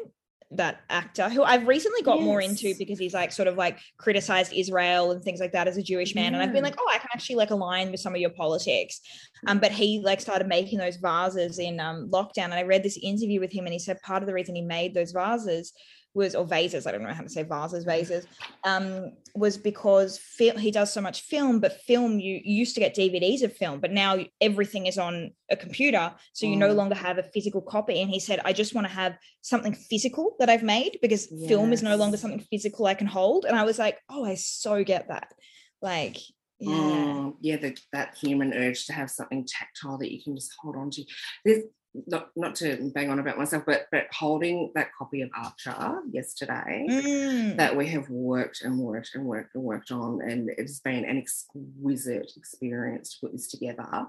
[0.51, 4.51] that actor who I've recently got more into because he's like sort of like criticized
[4.51, 6.33] Israel and things like that as a Jewish man.
[6.33, 8.99] And I've been like, oh, I can actually like align with some of your politics.
[9.45, 12.45] Um, but he like started making those vases in um lockdown.
[12.45, 14.63] And I read this interview with him and he said part of the reason he
[14.63, 15.73] made those vases
[16.13, 18.26] was or vases, I don't know how to say vases, vases,
[18.63, 22.80] um, was because fil- he does so much film, but film you, you used to
[22.82, 26.76] get DVDs of film, but now everything is on a computer, so you no Mm.
[26.76, 28.02] longer have a physical copy.
[28.02, 31.74] And he said, I just want to have something physical that I've made because film
[31.74, 33.45] is no longer something physical I can hold.
[33.45, 35.34] And I was like, oh, I so get that.
[35.82, 36.17] Like,
[36.60, 40.52] yeah, Mm, yeah, the, that human urge to have something tactile that you can just
[40.60, 41.06] hold on to.
[41.45, 41.63] There's
[42.08, 46.86] not not to bang on about myself, but but holding that copy of Archer yesterday.
[46.89, 47.58] Mm.
[47.58, 51.17] that we have worked and worked and worked and worked on, and it's been an
[51.17, 54.08] exquisite experience to put this together.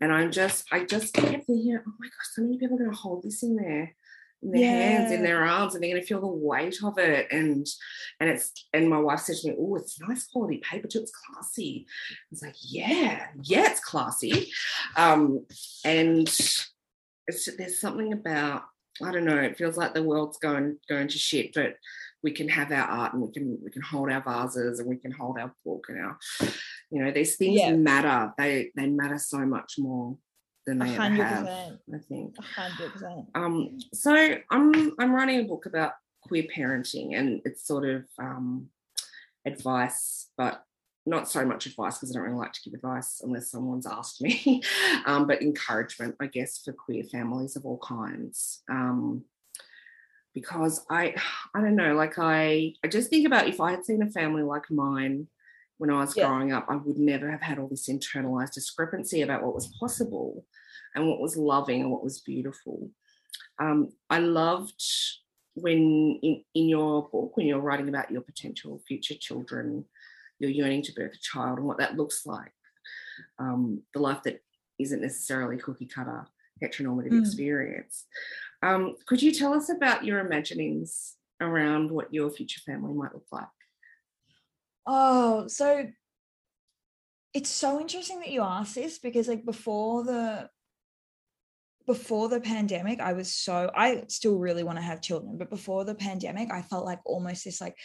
[0.00, 2.90] And I'm just, I just kept thinking, oh my gosh, so many people are going
[2.90, 3.94] to hold this in their,
[4.42, 7.28] in their hands, in their arms, and they're going to feel the weight of it.
[7.30, 7.66] And
[8.20, 11.00] and it's, and my wife said to me, oh, it's nice quality paper too.
[11.00, 11.86] It's classy.
[12.10, 14.50] I was like, yeah, yeah, it's classy.
[14.96, 15.46] Um,
[15.84, 16.28] and
[17.32, 18.62] it's there's something about
[19.02, 19.38] I don't know.
[19.38, 21.76] It feels like the world's going going to shit, but
[22.22, 24.96] we can have our art and we can we can hold our vases and we
[24.96, 26.18] can hold our book and our
[26.90, 27.72] you know these things Yeah.
[27.72, 28.32] matter.
[28.38, 30.16] They they matter so much more
[30.66, 31.46] than they ever hundred have.
[31.94, 32.36] I think.
[32.38, 33.26] Hundred percent.
[33.34, 34.14] Um, so
[34.50, 35.92] I'm I'm writing a book about
[36.22, 38.68] queer parenting, and it's sort of um,
[39.46, 40.62] advice, but
[41.04, 44.22] not so much advice because I don't really like to give advice unless someone's asked
[44.22, 44.62] me,
[45.06, 48.62] um, but encouragement, I guess, for queer families of all kinds.
[48.70, 49.24] Um,
[50.34, 51.14] because I,
[51.54, 54.42] I don't know, like I, I just think about if I had seen a family
[54.42, 55.26] like mine
[55.78, 56.28] when I was Yeah.
[56.28, 60.46] growing up, I would never have had all this internalized discrepancy about what was possible
[60.94, 62.88] and what was loving and what was beautiful.
[63.58, 64.82] Um, I loved
[65.54, 69.84] when in, in your book, when you're writing about your potential future children,
[70.42, 72.52] you're yearning to birth a child and what that looks like.
[73.38, 74.40] Um, the life that
[74.78, 76.26] isn't necessarily cookie cutter
[76.62, 77.20] heteronormative Mm.
[77.20, 78.04] experience.
[78.62, 83.26] Um, could you tell us about your imaginings around what your future family might look
[83.32, 83.46] like?
[84.86, 85.88] Oh, so
[87.34, 90.50] it's so interesting that you asked this because like before the
[91.86, 95.84] before the pandemic, I was so I still really want to have children, but before
[95.84, 97.76] the pandemic, I felt like almost this like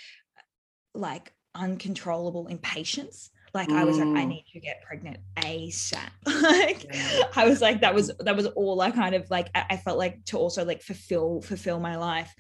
[0.93, 3.31] like uncontrollable impatience.
[3.53, 4.27] Like I was like, I Mm.
[4.27, 6.09] need to get pregnant ASAP.
[6.25, 7.23] like Yeah.
[7.35, 9.97] I was like, that was that was all I kind of like I I felt
[9.97, 12.33] like to also like fulfill fulfill my life.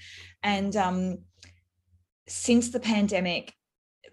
[0.43, 1.19] And um
[2.27, 3.53] since the pandemic,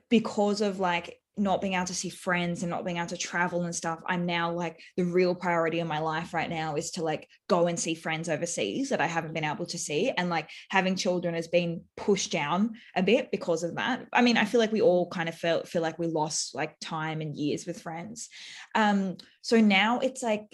[0.09, 3.63] because of like not being able to see friends and not being able to travel
[3.65, 7.03] and stuff, I'm now like the real priority in my life right now is to
[7.03, 10.11] like go and see friends overseas that I haven't been able to see.
[10.11, 14.07] And like having children has been pushed down a bit because of that.
[14.13, 16.79] I mean, I feel like we all kind of felt feel like we lost like
[16.81, 18.29] time and years with friends.
[18.75, 20.47] Um, so now it's like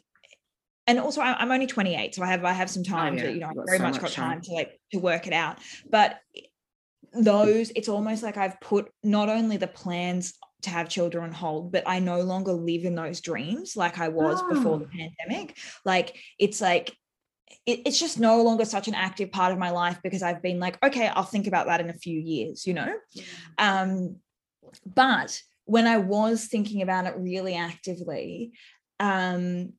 [0.87, 3.23] and also I'm only 28, so I have I have some time Oh, yeah.
[3.25, 4.41] to you know You've very so much much got time time.
[4.43, 5.59] to like to work it out.
[5.89, 6.19] But
[7.13, 11.73] those it's almost like I've put not only the plans to have children on hold,
[11.73, 15.59] but I no longer live in those dreams like I was before the pandemic.
[15.85, 16.95] Like it's like
[17.67, 20.61] it, it's just no longer such an active part of my life because I've been
[20.61, 22.93] like, okay, I'll think about that in a few years, you know.
[23.59, 24.17] Um,
[24.87, 28.53] but when I was thinking about it really actively,
[28.99, 29.73] um,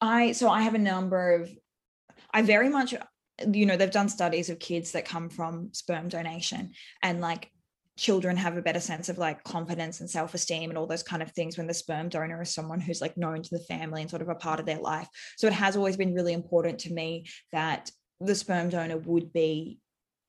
[0.00, 1.50] I so I have a number of
[2.32, 2.94] I very much
[3.52, 6.72] you know they've done studies of kids that come from sperm donation
[7.02, 7.50] and like
[8.00, 11.30] children have a better sense of like confidence and self-esteem and all those kind of
[11.32, 14.22] things when the sperm donor is someone who's like known to the family and sort
[14.22, 15.06] of a part of their life.
[15.36, 19.80] So it has always been really important to me that the sperm donor would be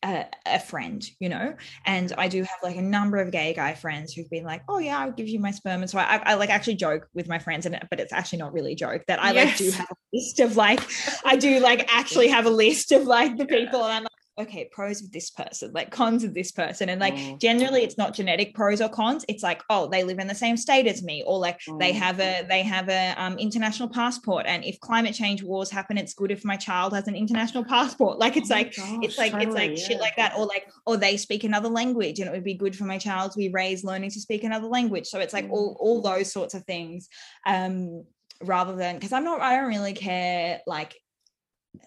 [0.03, 1.55] a, a friend, you know,
[1.85, 4.79] and I do have like a number of gay guy friends who've been like, "Oh
[4.79, 7.37] yeah, I'll give you my sperm," and so I, I like actually joke with my
[7.37, 9.95] friends, and but it's actually not really a joke that I like do have a
[10.11, 10.81] list of like,
[11.23, 14.10] I do like actually have a list of like the people, and I'm
[14.41, 17.39] okay, pros of this person, like cons of this person, and like Mm.
[17.39, 20.57] generally it's not genetic pros or cons, it's like, oh, they live in the same
[20.57, 21.99] state as me, or like they Mm.
[21.99, 26.13] have a they have a um, international passport, and if climate change wars happen, it's
[26.13, 28.19] good if my child has an international passport.
[28.19, 30.67] Like it's Oh like gosh, it's like it's totally, like shit like that or like
[30.85, 33.49] or they speak another language and it would be good for my child to be
[33.49, 35.51] raised learning to speak another language so it's like Mm.
[35.51, 37.07] all all those sorts of things
[37.45, 38.03] um
[38.43, 40.95] rather than because i'm not i don't really care like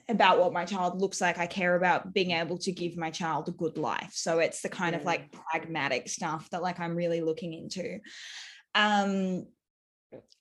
[0.08, 3.48] about what my child looks like i care about being able to give my child
[3.48, 4.12] a good life.
[4.12, 8.00] So it's the kind of like pragmatic stuff that like i'm really looking into.
[8.74, 9.46] Um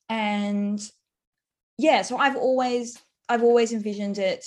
[0.09, 0.81] and
[1.77, 2.97] yeah so i've always
[3.29, 4.45] i've always envisioned it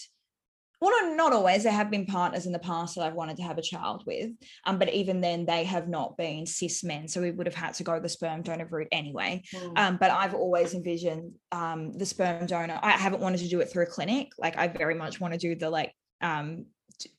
[0.80, 3.42] well no, not always there have been partners in the past that i've wanted to
[3.42, 4.30] have a child with
[4.66, 7.74] um, but even then they have not been cis men so we would have had
[7.74, 9.78] to go the sperm donor route anyway Mm.
[9.78, 12.78] um, but I've always envisioned um, the sperm donor.
[12.82, 14.28] I haven't wanted to do it through a clinic.
[14.38, 16.66] Like I very much want to do the like um,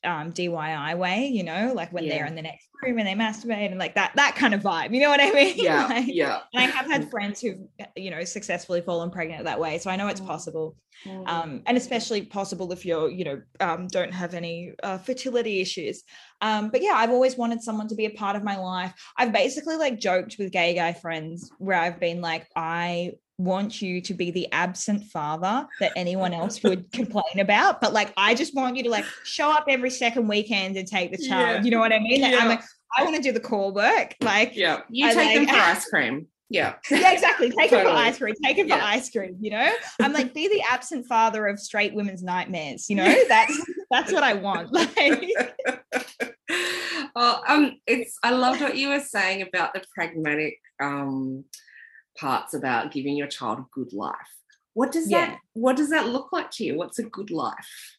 [0.04, 3.70] um, DIY way, you know, like when they're in the next room and they masturbate
[3.70, 4.94] and like that that kind of vibe.
[4.94, 5.54] You know what I mean?
[5.58, 6.42] yeah, Like, yeah.
[6.54, 7.60] And I have had friends who've
[7.96, 10.28] you know successfully fallen pregnant that way, so I know it's Mm.
[10.28, 11.28] possible Mm.
[11.30, 16.04] um, and especially possible if you're you know um, don't have any uh, fertility issues
[16.42, 19.32] um, but yeah i've always wanted someone to be a part of my life i've
[19.32, 24.14] basically like joked with gay guy friends where i've been like i want you to
[24.14, 28.76] be the absent father that anyone else would complain about but like i just want
[28.76, 31.64] you to like show up every second weekend and take the child Yeah.
[31.64, 32.40] you know what i mean Like, Yeah.
[32.40, 32.64] i'm like
[32.98, 35.86] i want to do the core work like yeah, you I take them for ice
[35.88, 36.28] cream.
[36.50, 37.50] Yeah, yeah, exactly.
[37.50, 38.34] Take it for ice cream.
[38.42, 38.86] Take it for Yeah.
[38.86, 39.36] ice cream.
[39.42, 39.70] You know,
[40.02, 42.90] I'm like, be the absent father of straight women's nightmares.
[42.90, 44.72] You know, that's that's what I want.
[44.72, 44.88] Like,
[47.18, 51.44] oh, um, it's I loved what you were saying about the pragmatic um
[52.18, 54.16] parts about giving your child a good life.
[54.74, 55.26] What does Yeah.
[55.28, 56.78] that what does that look like to you?
[56.78, 57.98] What's a good life?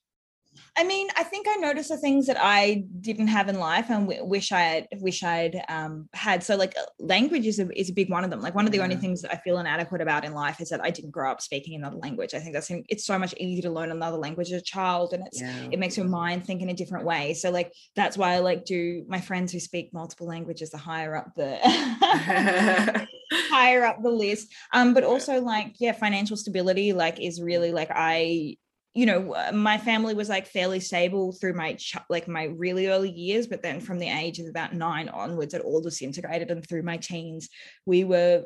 [0.77, 4.09] I mean, I think I noticed the things that I didn't have in life and
[4.09, 6.43] w- wish I had, wish I'd um, had.
[6.43, 8.41] So, like, language is a is a big one of them.
[8.41, 10.81] Like, one of the only things that I feel inadequate about in life is that
[10.81, 12.35] I didn't grow up speaking another language.
[12.35, 15.25] I think that's it's so much easier to learn another language as a child, and
[15.27, 15.69] it's Yeah.
[15.71, 17.35] it makes your mind think in a different way.
[17.35, 20.71] So, like, that's why I like do my friends who speak multiple languages.
[20.71, 21.59] The higher up the
[23.59, 24.53] higher up the list.
[24.73, 28.57] Um but also like yeah financial stability like is really like i
[28.95, 32.87] you know uh, my family was like fairly stable through my ch- like my really
[32.89, 36.67] early years but then from the age of about 9 onwards it all disintegrated and
[36.67, 37.49] through my teens
[37.87, 38.45] we were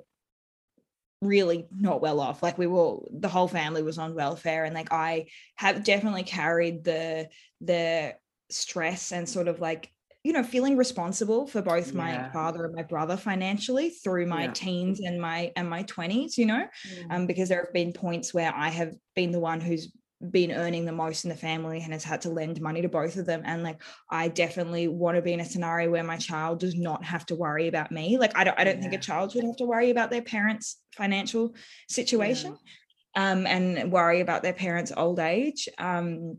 [1.22, 2.42] really not well off.
[2.42, 6.84] Like we were the whole family was on welfare and like i have definitely carried
[6.84, 7.28] the
[7.60, 8.14] the
[8.50, 9.90] stress and sort of like
[10.24, 12.32] you know feeling responsible for both my Yeah.
[12.32, 14.52] father and my brother financially through my Yeah.
[14.52, 16.66] teens and my and my 20s you know
[17.10, 19.92] um because there have been points where i have been the one who's
[20.30, 23.16] been earning the most in the family and has had to lend money to both
[23.16, 26.60] of them and like i definitely want to be in a scenario where my child
[26.60, 29.32] does not have to worry about me like i don't i don't think a child
[29.32, 31.54] should have to worry about their parents financial
[31.88, 32.56] situation
[33.14, 35.68] um, and worry about their parents' old age.
[35.78, 36.38] Um,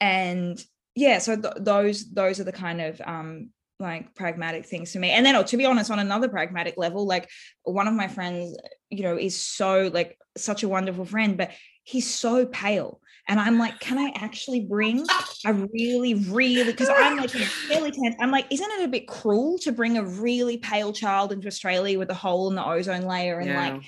[0.00, 0.62] and
[0.94, 5.10] yeah, so th- those those are the kind of um, like pragmatic things to me.
[5.10, 7.28] And then, oh, to be honest, on another pragmatic level, like
[7.62, 8.56] one of my friends,
[8.90, 11.50] you know, is so like such a wonderful friend, but
[11.84, 13.00] he's so pale.
[13.28, 15.06] And I'm like, can I actually bring
[15.46, 18.16] a really, really, because I'm like fairly tense.
[18.18, 21.98] I'm like, isn't it a bit cruel to bring a really pale child into Australia
[21.98, 23.70] with a hole in the ozone layer and Yeah.
[23.72, 23.82] like,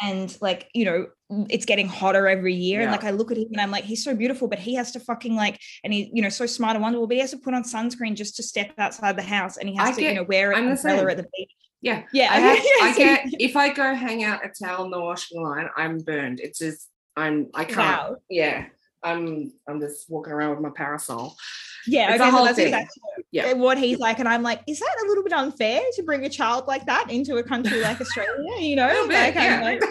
[0.00, 2.80] and like, you know, it's getting hotter every year.
[2.80, 4.92] And like, I look at him and I'm like, he's so beautiful, but he has
[4.92, 7.36] to fucking like, and he, you know, so smart and wonderful, but he has to
[7.38, 10.08] put on sunscreen just to step outside the house and he has I to, get-
[10.14, 11.50] you know, wear I'm the umbrella at the beach.
[11.82, 12.02] Yeah.
[12.12, 12.28] Yeah.
[12.32, 15.68] I, have, I get if I go hang out a towel in the washing line,
[15.76, 16.40] I'm burned.
[16.40, 17.78] It's just I'm I can't.
[17.78, 18.16] Wow.
[18.30, 18.64] Yeah.
[19.04, 21.36] I'm I'm just walking around with my parasol.
[21.86, 22.66] Yeah, It's a okay, so that's thing.
[22.66, 23.52] exactly Yeah.
[23.54, 26.28] what he's like, and I'm like, is that a little bit unfair to bring a
[26.28, 28.60] child like that into a country like Australia?
[28.60, 29.62] You know, bit, like, I'm yeah.
[29.62, 29.84] like-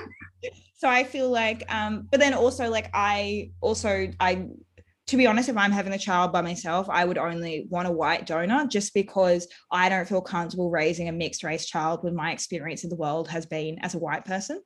[0.78, 4.48] so I feel like, um, but then also like I also I,
[5.08, 7.92] to be honest, if I'm having a child by myself, I would only want a
[7.92, 12.32] white donor just because I don't feel comfortable raising a mixed race child when my
[12.32, 14.62] experience of the world has been as a white person.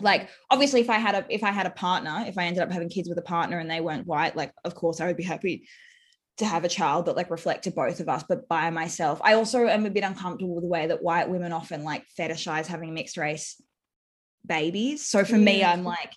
[0.00, 2.72] Like obviously if i had a if i had a partner if i ended up
[2.72, 5.22] having kids with a partner and they weren't white like of course i would be
[5.22, 5.68] happy
[6.38, 9.20] to have a child that like reflected both of us but by myself.
[9.22, 12.66] I also am a bit uncomfortable with the way that white women often like fetishize
[12.66, 13.60] having a mixed race
[14.46, 16.12] babies so for me i'm like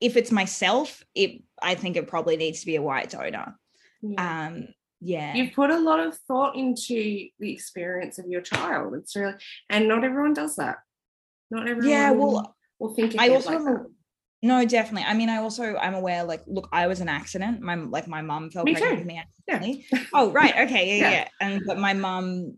[0.00, 3.56] if it's myself it i think it probably needs to be a white donor
[4.02, 4.46] Yeah.
[4.46, 4.68] um
[5.00, 8.94] yeah You've put a lot of thought into the experience of your child.
[8.94, 9.34] It's really
[9.70, 10.76] and not everyone does that.
[11.52, 13.84] Not everyone yeah well will think I also like a-.
[14.42, 15.02] No, definitely.
[15.08, 16.22] I mean, I also I'm aware.
[16.24, 17.60] Like, look, I was an accident.
[17.60, 19.04] My like my mum fell Me pregnant too.
[19.04, 20.04] with me Yeah.
[20.12, 20.54] Oh, right.
[20.66, 20.98] Okay.
[20.98, 21.10] Yeah, Yeah.
[21.10, 21.28] yeah.
[21.40, 22.56] And but my mum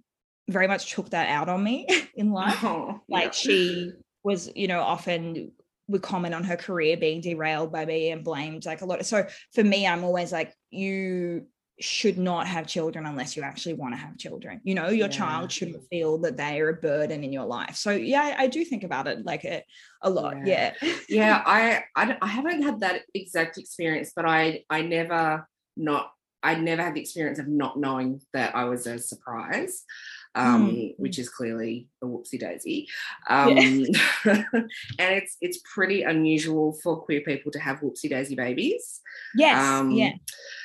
[0.48, 2.62] very much took that out on me in life.
[2.64, 3.30] Oh, Like yeah.
[3.32, 3.92] she
[4.22, 5.52] was, you know, often
[5.88, 9.04] would comment on her career being derailed by me and blamed like a lot.
[9.04, 11.46] So for me, I'm always like, you
[11.80, 14.60] should not have children unless you actually want to have children.
[14.64, 15.08] You know, your Yeah.
[15.08, 17.76] child shouldn't feel that they are a burden in your life.
[17.76, 19.64] So yeah, I, I do think about it like a,
[20.02, 20.36] a lot.
[20.46, 20.74] Yeah.
[20.82, 20.92] Yeah.
[21.08, 26.54] yeah I, I I haven't had that exact experience but i i never not i
[26.54, 29.84] never had the experience of not knowing that i was a surprise
[30.34, 30.94] um Mm.
[30.98, 32.86] which is clearly a whoopsie daisy
[33.28, 33.56] um
[34.24, 34.66] and
[34.98, 39.00] it's it's pretty unusual for queer people to have whoopsie daisy babies
[39.34, 39.58] Yes.
[39.64, 40.12] um yeah.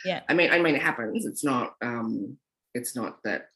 [0.05, 0.21] Yeah.
[0.29, 2.37] i mean i mean it happens it's not um
[2.75, 3.49] it's not that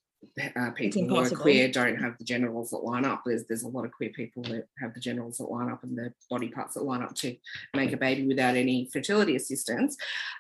[0.56, 3.22] uh, people who are queer don't have the genitals that line up.
[3.26, 5.98] There's there's a lot of queer people that have the genitals that line up and
[5.98, 7.36] the body parts that line up to
[7.74, 9.96] make a baby without any fertility assistance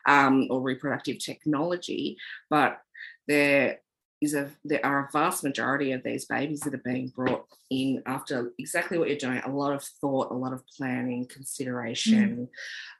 [0.05, 2.17] um, or reproductive technology.
[2.49, 2.81] But
[3.27, 3.79] there
[4.21, 8.03] is a there are a vast majority of these babies that are being brought in
[8.05, 9.41] after exactly what you're doing.
[9.45, 12.49] A lot of thought, a lot of planning, consideration.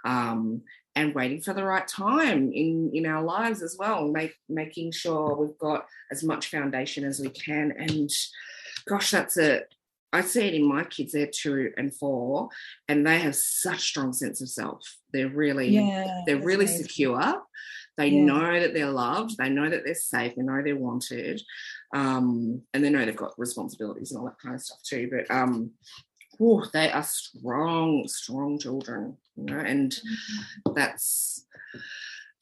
[0.05, 0.61] Um,
[0.95, 5.35] and waiting for the right time in in our lives as well make making sure
[5.35, 8.09] we've got as much foundation as we can and
[8.87, 9.61] gosh that's a
[10.11, 12.49] I see it in my kids, they're two and four,
[12.87, 14.81] and they have such strong sense of self.
[15.13, 16.21] They're really, Yeah.
[16.25, 16.81] they're really amazing.
[16.87, 17.43] secure.
[17.99, 18.23] They Yeah.
[18.23, 19.37] know that they're loved.
[19.37, 20.33] They know that they're safe.
[20.35, 21.41] They know they're wanted,
[21.93, 25.09] um, and they know they've got responsibilities and all that kind of stuff too.
[25.11, 25.71] But um,
[26.37, 29.99] whew, they are strong, strong children, you know, and
[30.73, 31.45] that's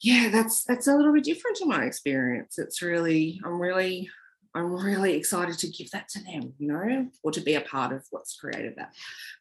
[0.00, 2.56] yeah, that's that's a little bit different to my experience.
[2.58, 4.08] It's really, I'm really,
[4.54, 7.92] I'm really excited to give that to them, you know, or to be a part
[7.92, 8.94] of what's created that.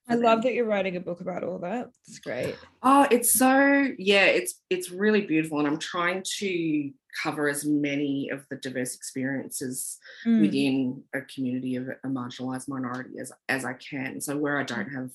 [0.09, 0.49] I love them.
[0.49, 1.89] that you're writing a book about all that.
[2.07, 2.55] It's great.
[2.83, 6.91] Oh, it's so yeah, it's it's really beautiful, and I'm trying to
[7.23, 10.41] cover as many of the diverse experiences Mm.
[10.41, 14.21] within a community of a marginalized minority as as I can.
[14.21, 15.09] So where I don't have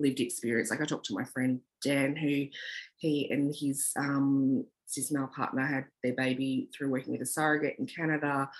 [0.00, 2.46] lived experience, like I talked to my friend Dan, who
[2.98, 7.76] he and his um, cis male partner had their baby through working with a surrogate
[7.78, 8.50] in Canada,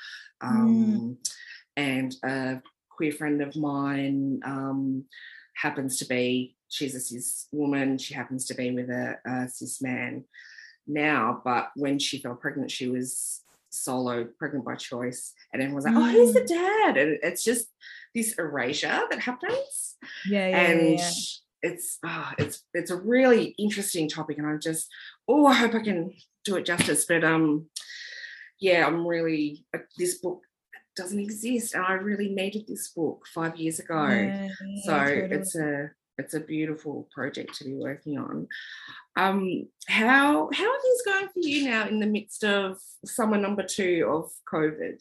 [0.41, 1.19] um,
[1.77, 5.05] and a queer friend of mine um,
[5.55, 7.99] happens to be she's a cis woman.
[7.99, 10.25] She happens to be with a, a cis man
[10.87, 15.95] now, but when she fell pregnant, she was solo, pregnant by choice, and everyone's like,
[15.97, 17.69] "Oh, he's the dad," and it's just
[18.15, 19.97] this erasure that happens,
[20.29, 21.11] Yeah, yeah, and yeah.
[21.67, 24.89] It's ah, it's it's a really interesting topic, and I'm just
[25.29, 26.13] oh, I hope I can
[26.45, 27.67] do it justice, but um,
[28.61, 30.43] yeah, I'm really uh, this book
[30.97, 34.49] doesn't exist, and I really needed this book five years ago Yeah,
[34.85, 35.37] so totally.
[35.37, 38.49] it's a it's a beautiful project to be working on
[39.17, 43.63] um how how are things going for you now in the midst of summer number
[43.63, 44.99] two of covid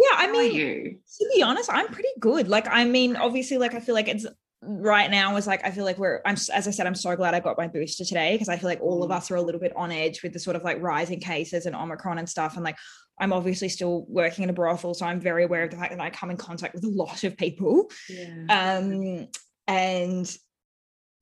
[0.00, 0.16] yeah.
[0.16, 2.48] I mean, you to be honest, I'm pretty good.
[2.48, 4.26] Like, I mean, obviously, like I feel like it's
[4.62, 7.34] right now is like I feel like we're I'm as I said I'm so glad
[7.34, 9.14] I got my booster today because I feel like all of Mm.
[9.16, 11.74] us are a little bit on edge with the sort of like rising cases and
[11.74, 12.76] Omicron and stuff and like
[13.18, 16.00] I'm obviously still working in a brothel so I'm very aware of the fact that
[16.00, 18.44] I come in contact with a lot of people Yeah.
[18.50, 19.28] um
[19.66, 20.36] and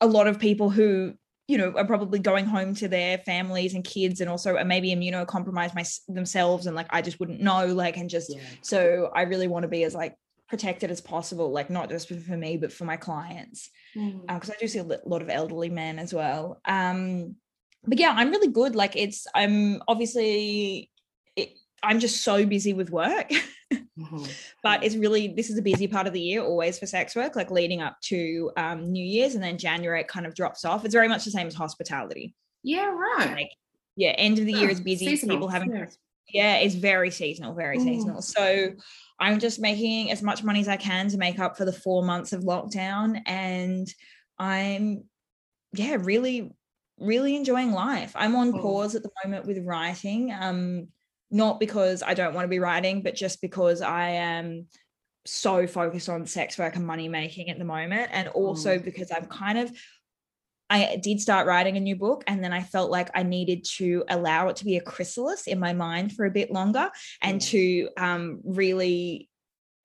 [0.00, 1.14] a lot of people who
[1.46, 4.90] you know are probably going home to their families and kids and also are maybe
[4.94, 8.40] immunocompromised my, themselves and like I just wouldn't know like and just yeah.
[8.62, 10.16] so I really want to be as like
[10.48, 14.26] protected as possible like not just for me but for my clients Mm.
[14.26, 16.60] because I do see a lot of elderly men as well.
[16.66, 17.36] Um,
[17.84, 18.76] but yeah, I'm really good.
[18.76, 20.90] Like it's, I'm obviously,
[21.36, 23.30] it, I'm just so busy with work,
[23.72, 24.30] Mhm.
[24.62, 27.34] but it's really this is a busy part of the year always for sex work,
[27.34, 30.84] like leading up to um, New Year's and then January it kind of drops off.
[30.84, 32.34] It's very much the same as hospitality.
[32.62, 33.32] Yeah, right.
[33.32, 33.50] Like
[33.96, 35.06] yeah, end of the year is busy.
[35.06, 35.86] seasonal, People having yeah.
[36.28, 37.84] yeah, it's very seasonal, very Mm.
[37.84, 38.22] seasonal.
[38.22, 38.74] So
[39.20, 42.02] I'm just making as much money as I can to make up for the four
[42.02, 43.20] months of lockdown.
[43.26, 43.92] And
[44.38, 45.04] I'm,
[45.72, 46.52] yeah, really,
[46.98, 48.12] really enjoying life.
[48.14, 48.60] I'm on Mm.
[48.60, 50.32] pause at the moment with writing.
[50.32, 50.88] Um,
[51.30, 54.66] not because I don't want to be writing, but just because I am
[55.26, 58.10] so focused on sex work and money making at the moment.
[58.12, 59.70] And also because I'm kind of
[60.70, 64.04] I did start writing a new book and then I felt like I needed to
[64.08, 66.90] allow it to be a chrysalis in my mind for a bit longer
[67.22, 69.28] and to um really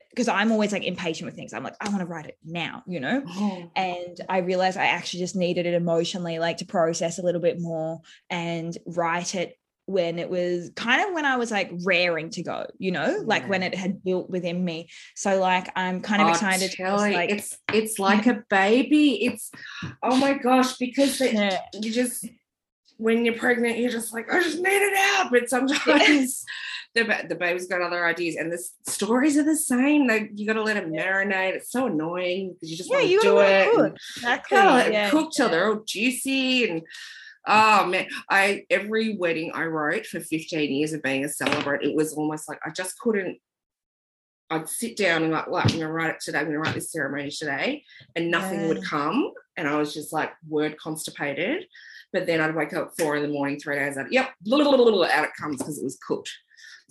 [0.10, 1.54] because I'm always like impatient with things.
[1.54, 3.24] I'm like, I want to write it now, you know?
[3.28, 7.42] Oh, And I realized I actually just needed it emotionally, like to process a little
[7.42, 12.30] bit more and write it when it was kind of when I was like raring
[12.32, 14.90] to go, you know, like when it had built within me.
[15.16, 19.26] So like I'm kind of Oh, excited to just, like it's it's like a baby.
[19.26, 19.52] It's
[20.02, 21.60] oh my gosh, because it, yeah.
[21.74, 22.26] you just
[22.98, 25.32] when you're pregnant, you're just like, I just need it out.
[25.32, 26.46] But sometimes
[26.96, 30.08] the the baby's got other ideas, and the stories are the same.
[30.08, 31.56] Like you got to let it marinate.
[31.56, 33.86] It's so annoying because you just Yeah, want to do it cook.
[33.86, 34.56] and Exactly.
[34.56, 35.52] gotta let it yeah, cook till yeah.
[35.52, 36.84] they're all juicy and.
[37.46, 41.96] Oh man, I every wedding I wrote for 15 years of being a celebrant, it
[41.96, 43.38] was almost like I just couldn't.
[44.50, 46.92] I'd sit down and like, like I'm gonna write it today, I'm gonna write this
[46.92, 47.84] ceremony today,
[48.16, 49.32] and nothing would come.
[49.58, 51.66] And I was just like word constipated.
[52.12, 54.64] But then I'd wake up at four in the morning, three days out, yep, blah,
[54.64, 56.32] blah, blah, out it comes because it was cooked.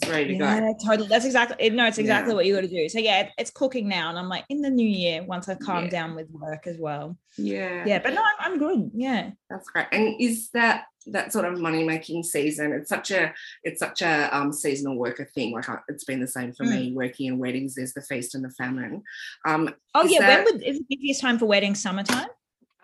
[0.09, 0.45] Ready to go.
[0.45, 1.09] Yeah, totally.
[1.09, 2.35] That's exactly no, it's exactly Yeah.
[2.37, 2.89] what you got to do.
[2.89, 5.85] So yeah, it's cooking now, and I'm like in the new year once I calm
[5.85, 5.91] Yeah.
[5.91, 7.17] down with work as well.
[7.39, 7.85] Yeah.
[7.87, 8.91] Yeah, but no, I'm, I'm good.
[8.95, 9.31] Yeah.
[9.49, 9.87] That's great.
[9.93, 12.73] And is that that sort of money making season?
[12.73, 13.33] It's such a
[13.65, 15.53] it's such a um, seasonal worker thing.
[15.53, 17.75] Like I, it's been the same for me working in weddings.
[17.75, 19.03] There's the feast and the famine.
[19.47, 21.81] Um, Oh yeah, that- when would is the busiest time for weddings?
[21.83, 22.29] Summertime.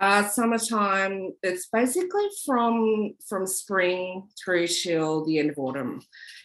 [0.01, 1.33] Uh, summertime.
[1.43, 6.01] It's basically from from spring through till the end of autumn,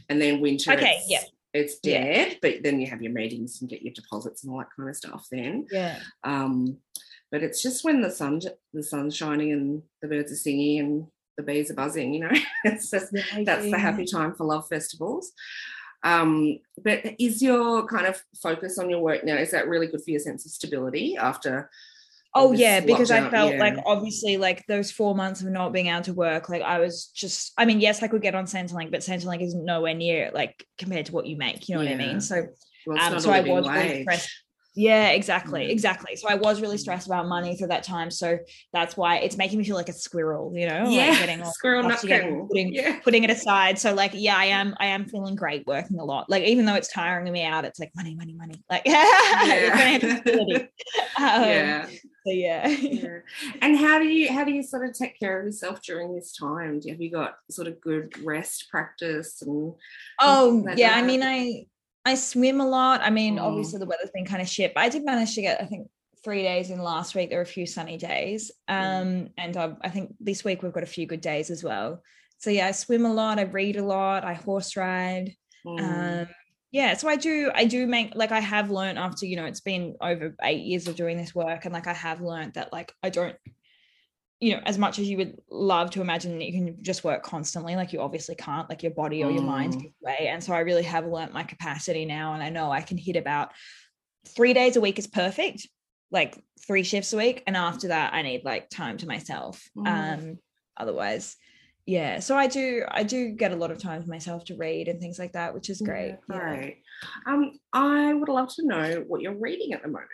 [0.10, 0.74] and then winter.
[0.74, 1.22] Okay, it's, yeah.
[1.54, 2.04] It's Yeah.
[2.04, 4.90] dead, but then you have your meetings and get your deposits and all that kind
[4.90, 5.28] of stuff.
[5.32, 6.00] Then, Yeah.
[6.24, 6.78] um,
[7.32, 8.42] but it's just when the sun
[8.74, 12.14] the sun's shining and the birds are singing and the bees are buzzing.
[12.14, 12.32] You know,
[12.64, 13.14] it's just
[13.46, 15.32] that's the happy time for love festivals.
[16.04, 19.36] Um, but is your kind of focus on your work now?
[19.38, 21.70] Is that really good for your sense of stability after?
[22.36, 26.02] Oh yeah, because I felt like obviously like those four months of not being able
[26.04, 29.02] to work, like I was just I mean, yes, I could get on Centrelink, but
[29.02, 32.22] Centrelink is nowhere near like compared to what you make, you know what I mean?
[32.22, 32.48] So
[32.88, 34.43] Well, um so I was really wage.
[34.76, 36.16] Yeah, exactly, exactly.
[36.16, 38.10] So I was really stressed about money through that time.
[38.10, 38.40] So
[38.72, 41.52] that's why it's making me feel like a squirrel, you know, Yeah, like getting all
[41.52, 43.00] squirrel together, putting Yeah.
[43.02, 43.78] putting it aside.
[43.78, 46.30] So like, yeah, I am I am feeling great working a lot.
[46.30, 48.64] Like even though it's tiring me out, it's like money, money, money.
[48.70, 50.00] Like Yeah.
[51.18, 51.86] Um, yeah.
[52.26, 52.68] So yeah.
[52.68, 53.18] yeah.
[53.62, 56.36] And how do you how do you sort of take care of yourself during this
[56.36, 56.82] time?
[56.88, 59.74] Have you got sort of good rest practice and
[60.20, 61.66] Oh like yeah, I mean I
[62.06, 63.02] I swim a lot.
[63.02, 63.42] I mean, Mm.
[63.42, 65.90] obviously the weather's been kind of shit, but I did manage to get I think
[66.24, 67.30] three days in last week.
[67.30, 69.02] There were a few sunny days, Mm.
[69.02, 72.02] um, and I, I think this week we've got a few good days as well.
[72.40, 73.40] So yeah, I swim a lot.
[73.40, 74.26] I read a lot.
[74.26, 75.36] I horse ride.
[75.66, 75.80] Mm,
[76.22, 76.28] Um,
[76.72, 79.62] yeah, so I do I do make like I have learned after you know it's
[79.62, 82.92] been over eight years of doing this work, and like I have learned that like
[83.02, 83.36] I don't
[84.44, 87.24] you know, as much as you would love to imagine that you can just work
[87.24, 89.82] constantly, like you obviously can't, like your body or your mind Mm.
[89.84, 90.28] gives way.
[90.30, 92.34] And so I really have learnt my capacity now.
[92.34, 93.54] And I know I can hit about
[94.28, 95.66] three days a week is perfect,
[96.12, 96.38] like
[96.68, 97.42] three shifts a week.
[97.48, 99.64] And after that, I need like time to myself.
[99.78, 99.88] Mm.
[99.88, 100.38] Um,
[100.76, 101.38] otherwise,
[101.86, 102.20] yeah.
[102.20, 105.00] So I do, I do get a lot of time to myself to read and
[105.00, 106.18] things like that, which is great.
[106.30, 106.70] Yeah, Yeah.
[107.28, 110.10] Um, I would love to know what you're reading at the moment.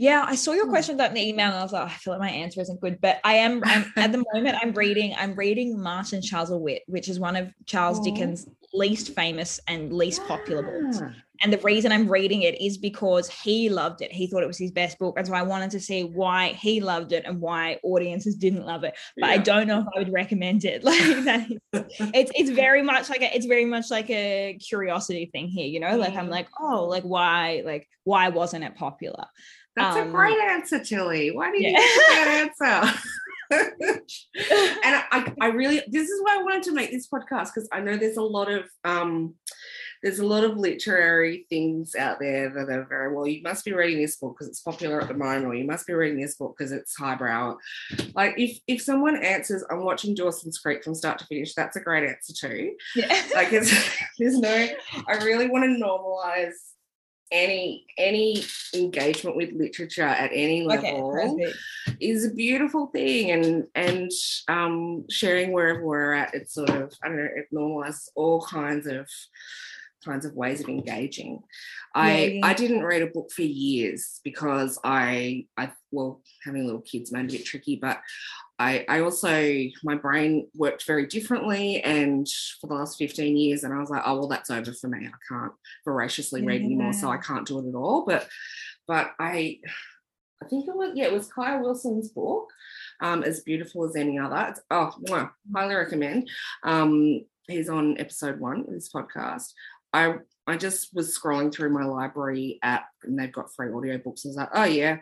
[0.00, 0.70] Yeah, I saw your Hmm.
[0.70, 2.80] question about the email, and I was like, "Oh, I feel like my answer isn't
[2.80, 2.98] good.
[3.02, 4.56] But I am I'm, at the moment.
[4.62, 5.14] I'm reading.
[5.18, 8.04] I'm reading Martin Charles Chuzzlewit, which is one of Charles Aw.
[8.04, 11.02] Dickens' least famous and least popular books.
[11.42, 14.10] And the reason I'm reading it is because he loved it.
[14.12, 15.16] He thought it was his best book.
[15.18, 18.84] And so I wanted to see why he loved it and why audiences didn't love
[18.84, 18.94] it.
[19.20, 20.82] But I don't know if I would recommend it.
[20.84, 21.58] Like that is,
[22.14, 25.80] it's it's very much like a it's very much like a curiosity thing here, you
[25.80, 25.96] know?
[25.98, 26.30] Like I'm Mm.
[26.30, 29.24] like, oh, like why, like why wasn't it popular?
[29.80, 31.30] That's a Um, great answer, Tilly.
[31.30, 31.68] Why did yeah.
[31.70, 32.98] you get that answer?
[33.52, 34.00] and
[35.10, 37.96] I, I really this is why I wanted to make this podcast because I know
[37.96, 39.34] there's a lot of um
[40.02, 43.72] there's a lot of literary things out there that are very well you must be
[43.72, 46.36] reading this book because it's popular at the moment or you must be reading this
[46.36, 47.56] book because it's highbrow
[48.14, 51.80] like if if someone answers i'm watching dawson's creek from start to finish that's a
[51.80, 53.08] great answer too Yeah.
[53.34, 53.70] like it's
[54.18, 54.68] there's no
[55.08, 56.54] i really want to normalize
[57.32, 61.56] any any engagement with literature at any level perfect.
[62.00, 64.10] is a beautiful thing and and
[64.48, 68.86] um sharing wherever we're at it sort of i don't know it normalizes all kinds
[68.86, 69.08] of
[70.04, 71.38] kinds of ways of engaging
[71.94, 76.80] i Yeah, i didn't read a book for years because i i well having little
[76.80, 78.00] kids made it a bit tricky but
[78.60, 79.30] I, I also
[79.82, 82.28] my brain worked very differently and
[82.60, 85.06] for the last 15 years and I was like oh well that's over for me.
[85.06, 85.52] I can't
[85.82, 88.04] voraciously read anymore so I can't do it at all.
[88.06, 88.28] But
[88.86, 89.60] but I
[90.42, 92.50] I think it was yeah it was Kyle Wilson's book
[93.00, 94.48] um as beautiful as any other.
[94.50, 96.28] It's, oh mwah, highly recommend.
[96.62, 99.54] Um he's on episode one of this podcast.
[99.94, 104.26] I I just was scrolling through my library app and they've got free audiobooks.
[104.26, 104.98] I was like, oh yeah,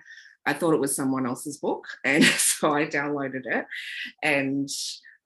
[0.48, 1.84] I thought it was someone else's book.
[2.04, 3.64] And so I downloaded it
[4.22, 4.68] and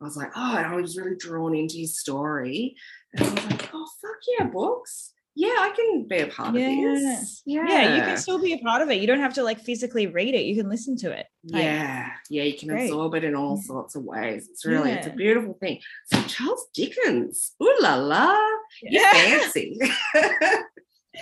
[0.00, 2.74] I was like, oh, and I was really drawn into his story.
[3.14, 5.12] And I was like, oh, fuck yeah, books.
[5.34, 6.68] Yeah, I can be a part Yeah.
[6.68, 7.42] of this.
[7.46, 7.64] Yeah.
[7.66, 9.00] Yeah, you can still be a part of it.
[9.00, 10.42] You don't have to like physically read it.
[10.44, 11.26] You can listen to it.
[11.44, 12.84] Like, Yeah, yeah, you can Great.
[12.90, 13.62] absorb it in all Yeah.
[13.72, 14.48] sorts of ways.
[14.50, 15.80] It's really, it's a beautiful thing.
[16.12, 18.36] So Charles Dickens, ooh la la,
[18.82, 19.12] you Yeah.
[19.12, 19.78] fancy.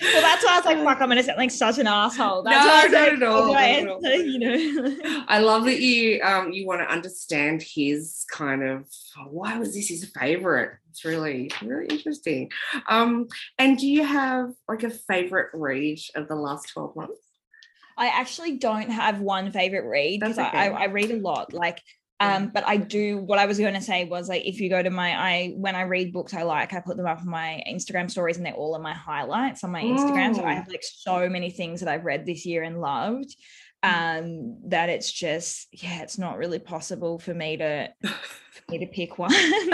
[0.00, 2.44] Well, that's why I was like, fuck, I'm gonna sound like such an asshole.
[2.44, 4.06] That's No, I not like, at all, do I not all.
[4.06, 5.24] answer, you know.
[5.26, 8.86] I love that you um you want to understand his kind of
[9.18, 10.78] oh, why was this his favorite?
[10.90, 12.50] It's really really interesting.
[12.88, 13.26] Um,
[13.58, 17.20] and do you have like a favorite read of the last twelve months?
[17.98, 20.58] I actually don't have one favorite read because I, okay.
[20.58, 21.52] I, I read a lot.
[21.52, 21.82] Like,
[22.20, 23.18] um, but I do.
[23.18, 25.74] What I was going to say was like, if you go to my, I when
[25.74, 28.52] I read books I like, I put them up on my Instagram stories, and they're
[28.52, 30.34] all in my highlights on my Instagram.
[30.36, 30.56] So I Mm.
[30.56, 33.34] have like so many things that I've read this year and loved.
[33.82, 38.86] Um, that it's just yeah, it's not really possible for me to for me to
[38.86, 39.32] pick one.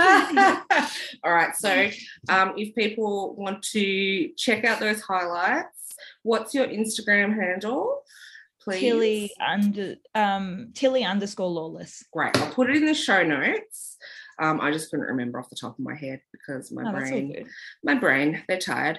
[1.25, 1.55] All right.
[1.57, 1.89] So,
[2.29, 8.03] um, if people want to check out those highlights, what's your Instagram handle,
[8.67, 8.81] please?
[8.81, 12.05] Tilly under um Tilly underscore lawless.
[12.13, 12.37] Great.
[12.39, 13.97] I'll put it in the show notes.
[14.39, 17.49] Um, I just couldn't remember off the top of my head because my Oh, brain,
[17.83, 18.99] my brain, they're tired.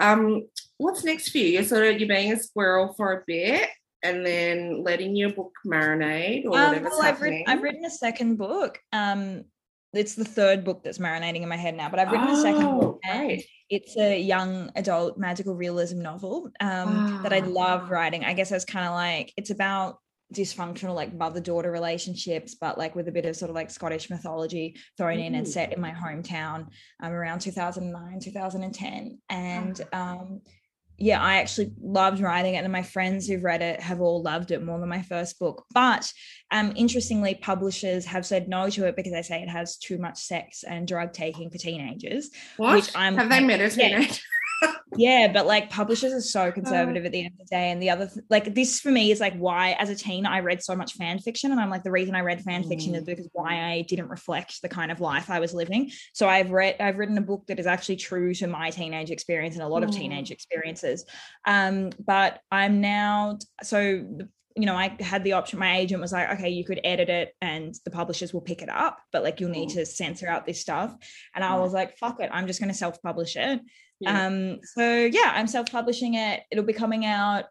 [0.00, 0.48] Um,
[0.78, 1.44] what's next for you?
[1.46, 3.68] You're sort of you're being a squirrel for a bit
[4.02, 7.90] and then letting your book marinate or Um, whatever's well, I've written, I've written a
[7.90, 8.80] second book.
[8.92, 9.44] Um,
[9.92, 12.78] it's the third book that's marinating in my head now, but I've written a second
[12.78, 13.00] book.
[13.04, 13.46] Oh, and great.
[13.68, 17.46] It's a young adult magical realism novel um, that I Ah.
[17.46, 18.24] love writing.
[18.24, 19.98] I guess it's kind of like it's about
[20.32, 24.08] dysfunctional like mother daughter relationships, but like with a bit of sort of like Scottish
[24.08, 26.68] mythology thrown in and set in my hometown
[27.02, 29.18] um, around 2009, 2010.
[29.28, 30.40] And um,
[31.02, 34.52] yeah, I actually loved writing it, and my friends who've read it have all loved
[34.52, 35.64] it more than my first book.
[35.74, 36.12] But
[36.52, 40.18] um, interestingly, publishers have said no to it because they say it has too much
[40.18, 42.30] sex and drug taking for teenagers.
[42.56, 42.76] What?
[42.76, 43.40] which I'm Have they a
[43.76, 44.06] yeah.
[44.96, 46.52] Yeah, but like publishers are so Oh.
[46.58, 47.70] conservative at the end of the day.
[47.70, 50.40] And the other, th- like this for me is like why, as a teen, I
[50.40, 53.02] read so much fan fiction, and I'm like the reason I read fan fiction is
[53.02, 53.06] Mm.
[53.06, 55.90] because why I didn't reflect the kind of life I was living.
[56.12, 59.54] So I've read, I've written a book that is actually true to my teenage experience
[59.54, 59.96] and a lot of Mm.
[59.96, 61.06] teenage experiences.
[61.46, 63.80] Um, but I'm now so.
[63.80, 65.58] the- You know, I had the option.
[65.58, 68.68] My agent was like, "Okay, you could edit it, and the publishers will pick it
[68.68, 69.74] up, but like you'll need Mm.
[69.74, 70.94] to censor out this stuff."
[71.34, 73.60] And I was like, "Fuck it, I'm just going to self-publish it."
[74.00, 74.26] Yeah.
[74.26, 76.42] Um, so yeah, I'm self-publishing it.
[76.50, 77.44] It'll be coming out.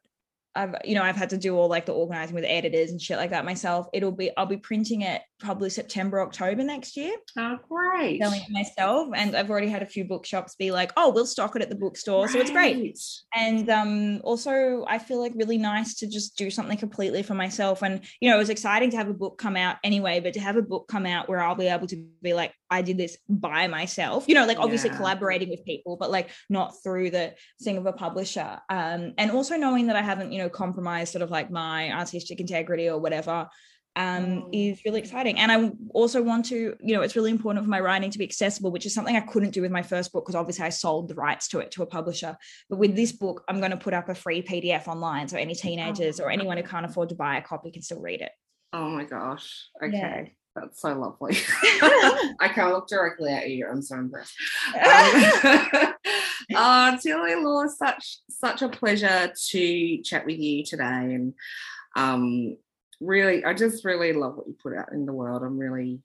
[0.55, 3.17] I've you know, I've had to do all like the organizing with editors and shit
[3.17, 3.87] like that myself.
[3.93, 8.21] It'll be I'll be printing it probably September, October next year, oh, great.
[8.21, 9.09] selling it myself.
[9.15, 11.75] And I've already had a few bookshops be like, oh, we'll stock it at the
[11.75, 12.27] bookstore.
[12.27, 12.97] So it's great.
[13.35, 17.81] And um, also, I feel like really nice to just do something completely for myself.
[17.81, 20.39] And, you know, it was exciting to have a book come out anyway, but to
[20.39, 23.17] have a book come out where I'll be able to be like, I did this
[23.27, 24.97] by myself, you know, like obviously Yeah.
[24.97, 28.59] collaborating with people, but like not through the thing of a publisher.
[28.69, 32.39] Um, and also knowing that I haven't, you know, compromised sort of like my artistic
[32.39, 33.47] integrity or whatever
[33.97, 34.49] um, Mm.
[34.53, 35.37] is really exciting.
[35.37, 38.23] And I also want to, you know, it's really important for my writing to be
[38.23, 41.09] accessible, which is something I couldn't do with my first book because obviously I sold
[41.09, 42.37] the rights to it to a publisher.
[42.69, 45.55] But with this book, I'm going to put up a free PDF online so any
[45.55, 48.31] teenagers or anyone who can't afford to buy a copy can still read it.
[48.71, 49.67] Oh my gosh.
[49.83, 49.97] Okay.
[49.97, 50.25] Yeah.
[50.55, 51.37] That's so lovely.
[52.39, 53.67] I can't look directly at you.
[53.67, 54.33] I'm so impressed.
[56.55, 61.33] Um, oh, Tilly Law, such such a pleasure to chat with you today, and
[61.95, 62.57] um,
[62.99, 65.43] really, I just really love what you put out in the world.
[65.43, 66.01] I'm really,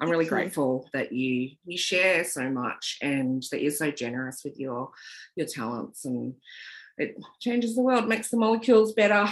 [0.00, 0.30] I'm really you.
[0.30, 4.90] grateful that you you share so much and that you're so generous with your
[5.36, 6.34] your talents and
[7.00, 9.28] it changes the world, makes the molecules better,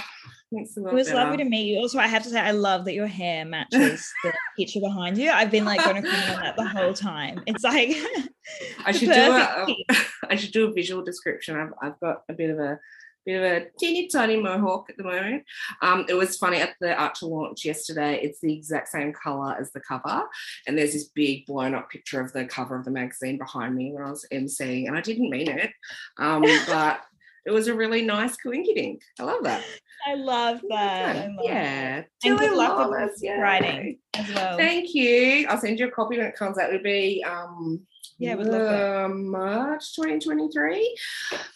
[0.51, 1.19] makes the It was better.
[1.19, 1.79] lovely to meet you.
[1.79, 5.31] Also, I have to say, I love that your hair matches the picture behind you.
[5.31, 7.43] I've been like going to comment on that the whole time.
[7.47, 7.97] It's like
[8.85, 9.83] I should do perfect
[10.31, 11.57] a, should do a visual description.
[11.57, 12.79] I've, I've got a bit of a
[13.27, 15.45] bit of a teeny tiny mohawk at the moment.
[15.83, 18.19] Um, it was funny at the Archer launch yesterday.
[18.23, 20.23] It's the exact same color as the cover,
[20.67, 23.93] and there's this big blown up picture of the cover of the magazine behind me
[23.93, 25.71] when I was emceeing, and I didn't mean it,
[26.17, 27.03] um, but
[27.47, 29.05] it was a really nice coincidence.
[29.19, 29.63] I love that.
[30.07, 31.17] I love that.
[31.17, 31.45] I love that.
[31.45, 34.57] yeah, And good luck with writing as well.
[34.57, 35.47] Thank you.
[35.49, 36.71] I'll send you a copy when it comes out.
[36.71, 37.81] It'll be um
[38.19, 40.99] Yeah, we'd love uh, March 2023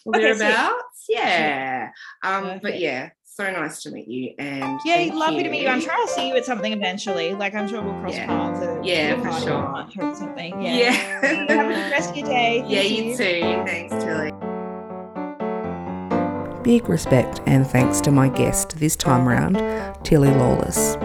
[0.05, 0.71] or Okay.
[1.09, 1.89] Yeah.
[2.23, 4.33] Um, but yeah, so nice to meet you.
[4.39, 5.67] And Yeah, thank lovely to meet you.
[5.67, 7.33] I'm sure I'll see you at something eventually.
[7.33, 8.27] Like I'm sure we'll cross Yeah.
[8.27, 10.07] paths at Yeah, for sure.
[10.09, 10.61] or something.
[10.61, 10.75] Yeah.
[10.75, 10.91] Yeah.
[11.49, 12.63] Have a good rest of your day.
[12.67, 13.63] Yeah, Thank you too.
[13.65, 14.31] Thanks, Tilly.
[16.63, 19.57] Big respect and thanks to my guest this time round,
[20.05, 20.95] Tilly Lawless.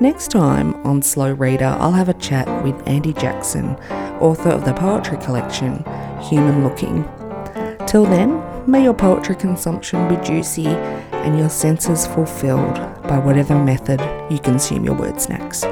[0.00, 3.76] Next time on Slow Reader, I'll have a chat with Andy Jackson,
[4.20, 5.84] author of the poetry collection
[6.22, 7.04] Human Looking.
[7.86, 12.74] Till then, may your poetry consumption be juicy and your senses fulfilled
[13.04, 15.62] by whatever method you consume your word snacks.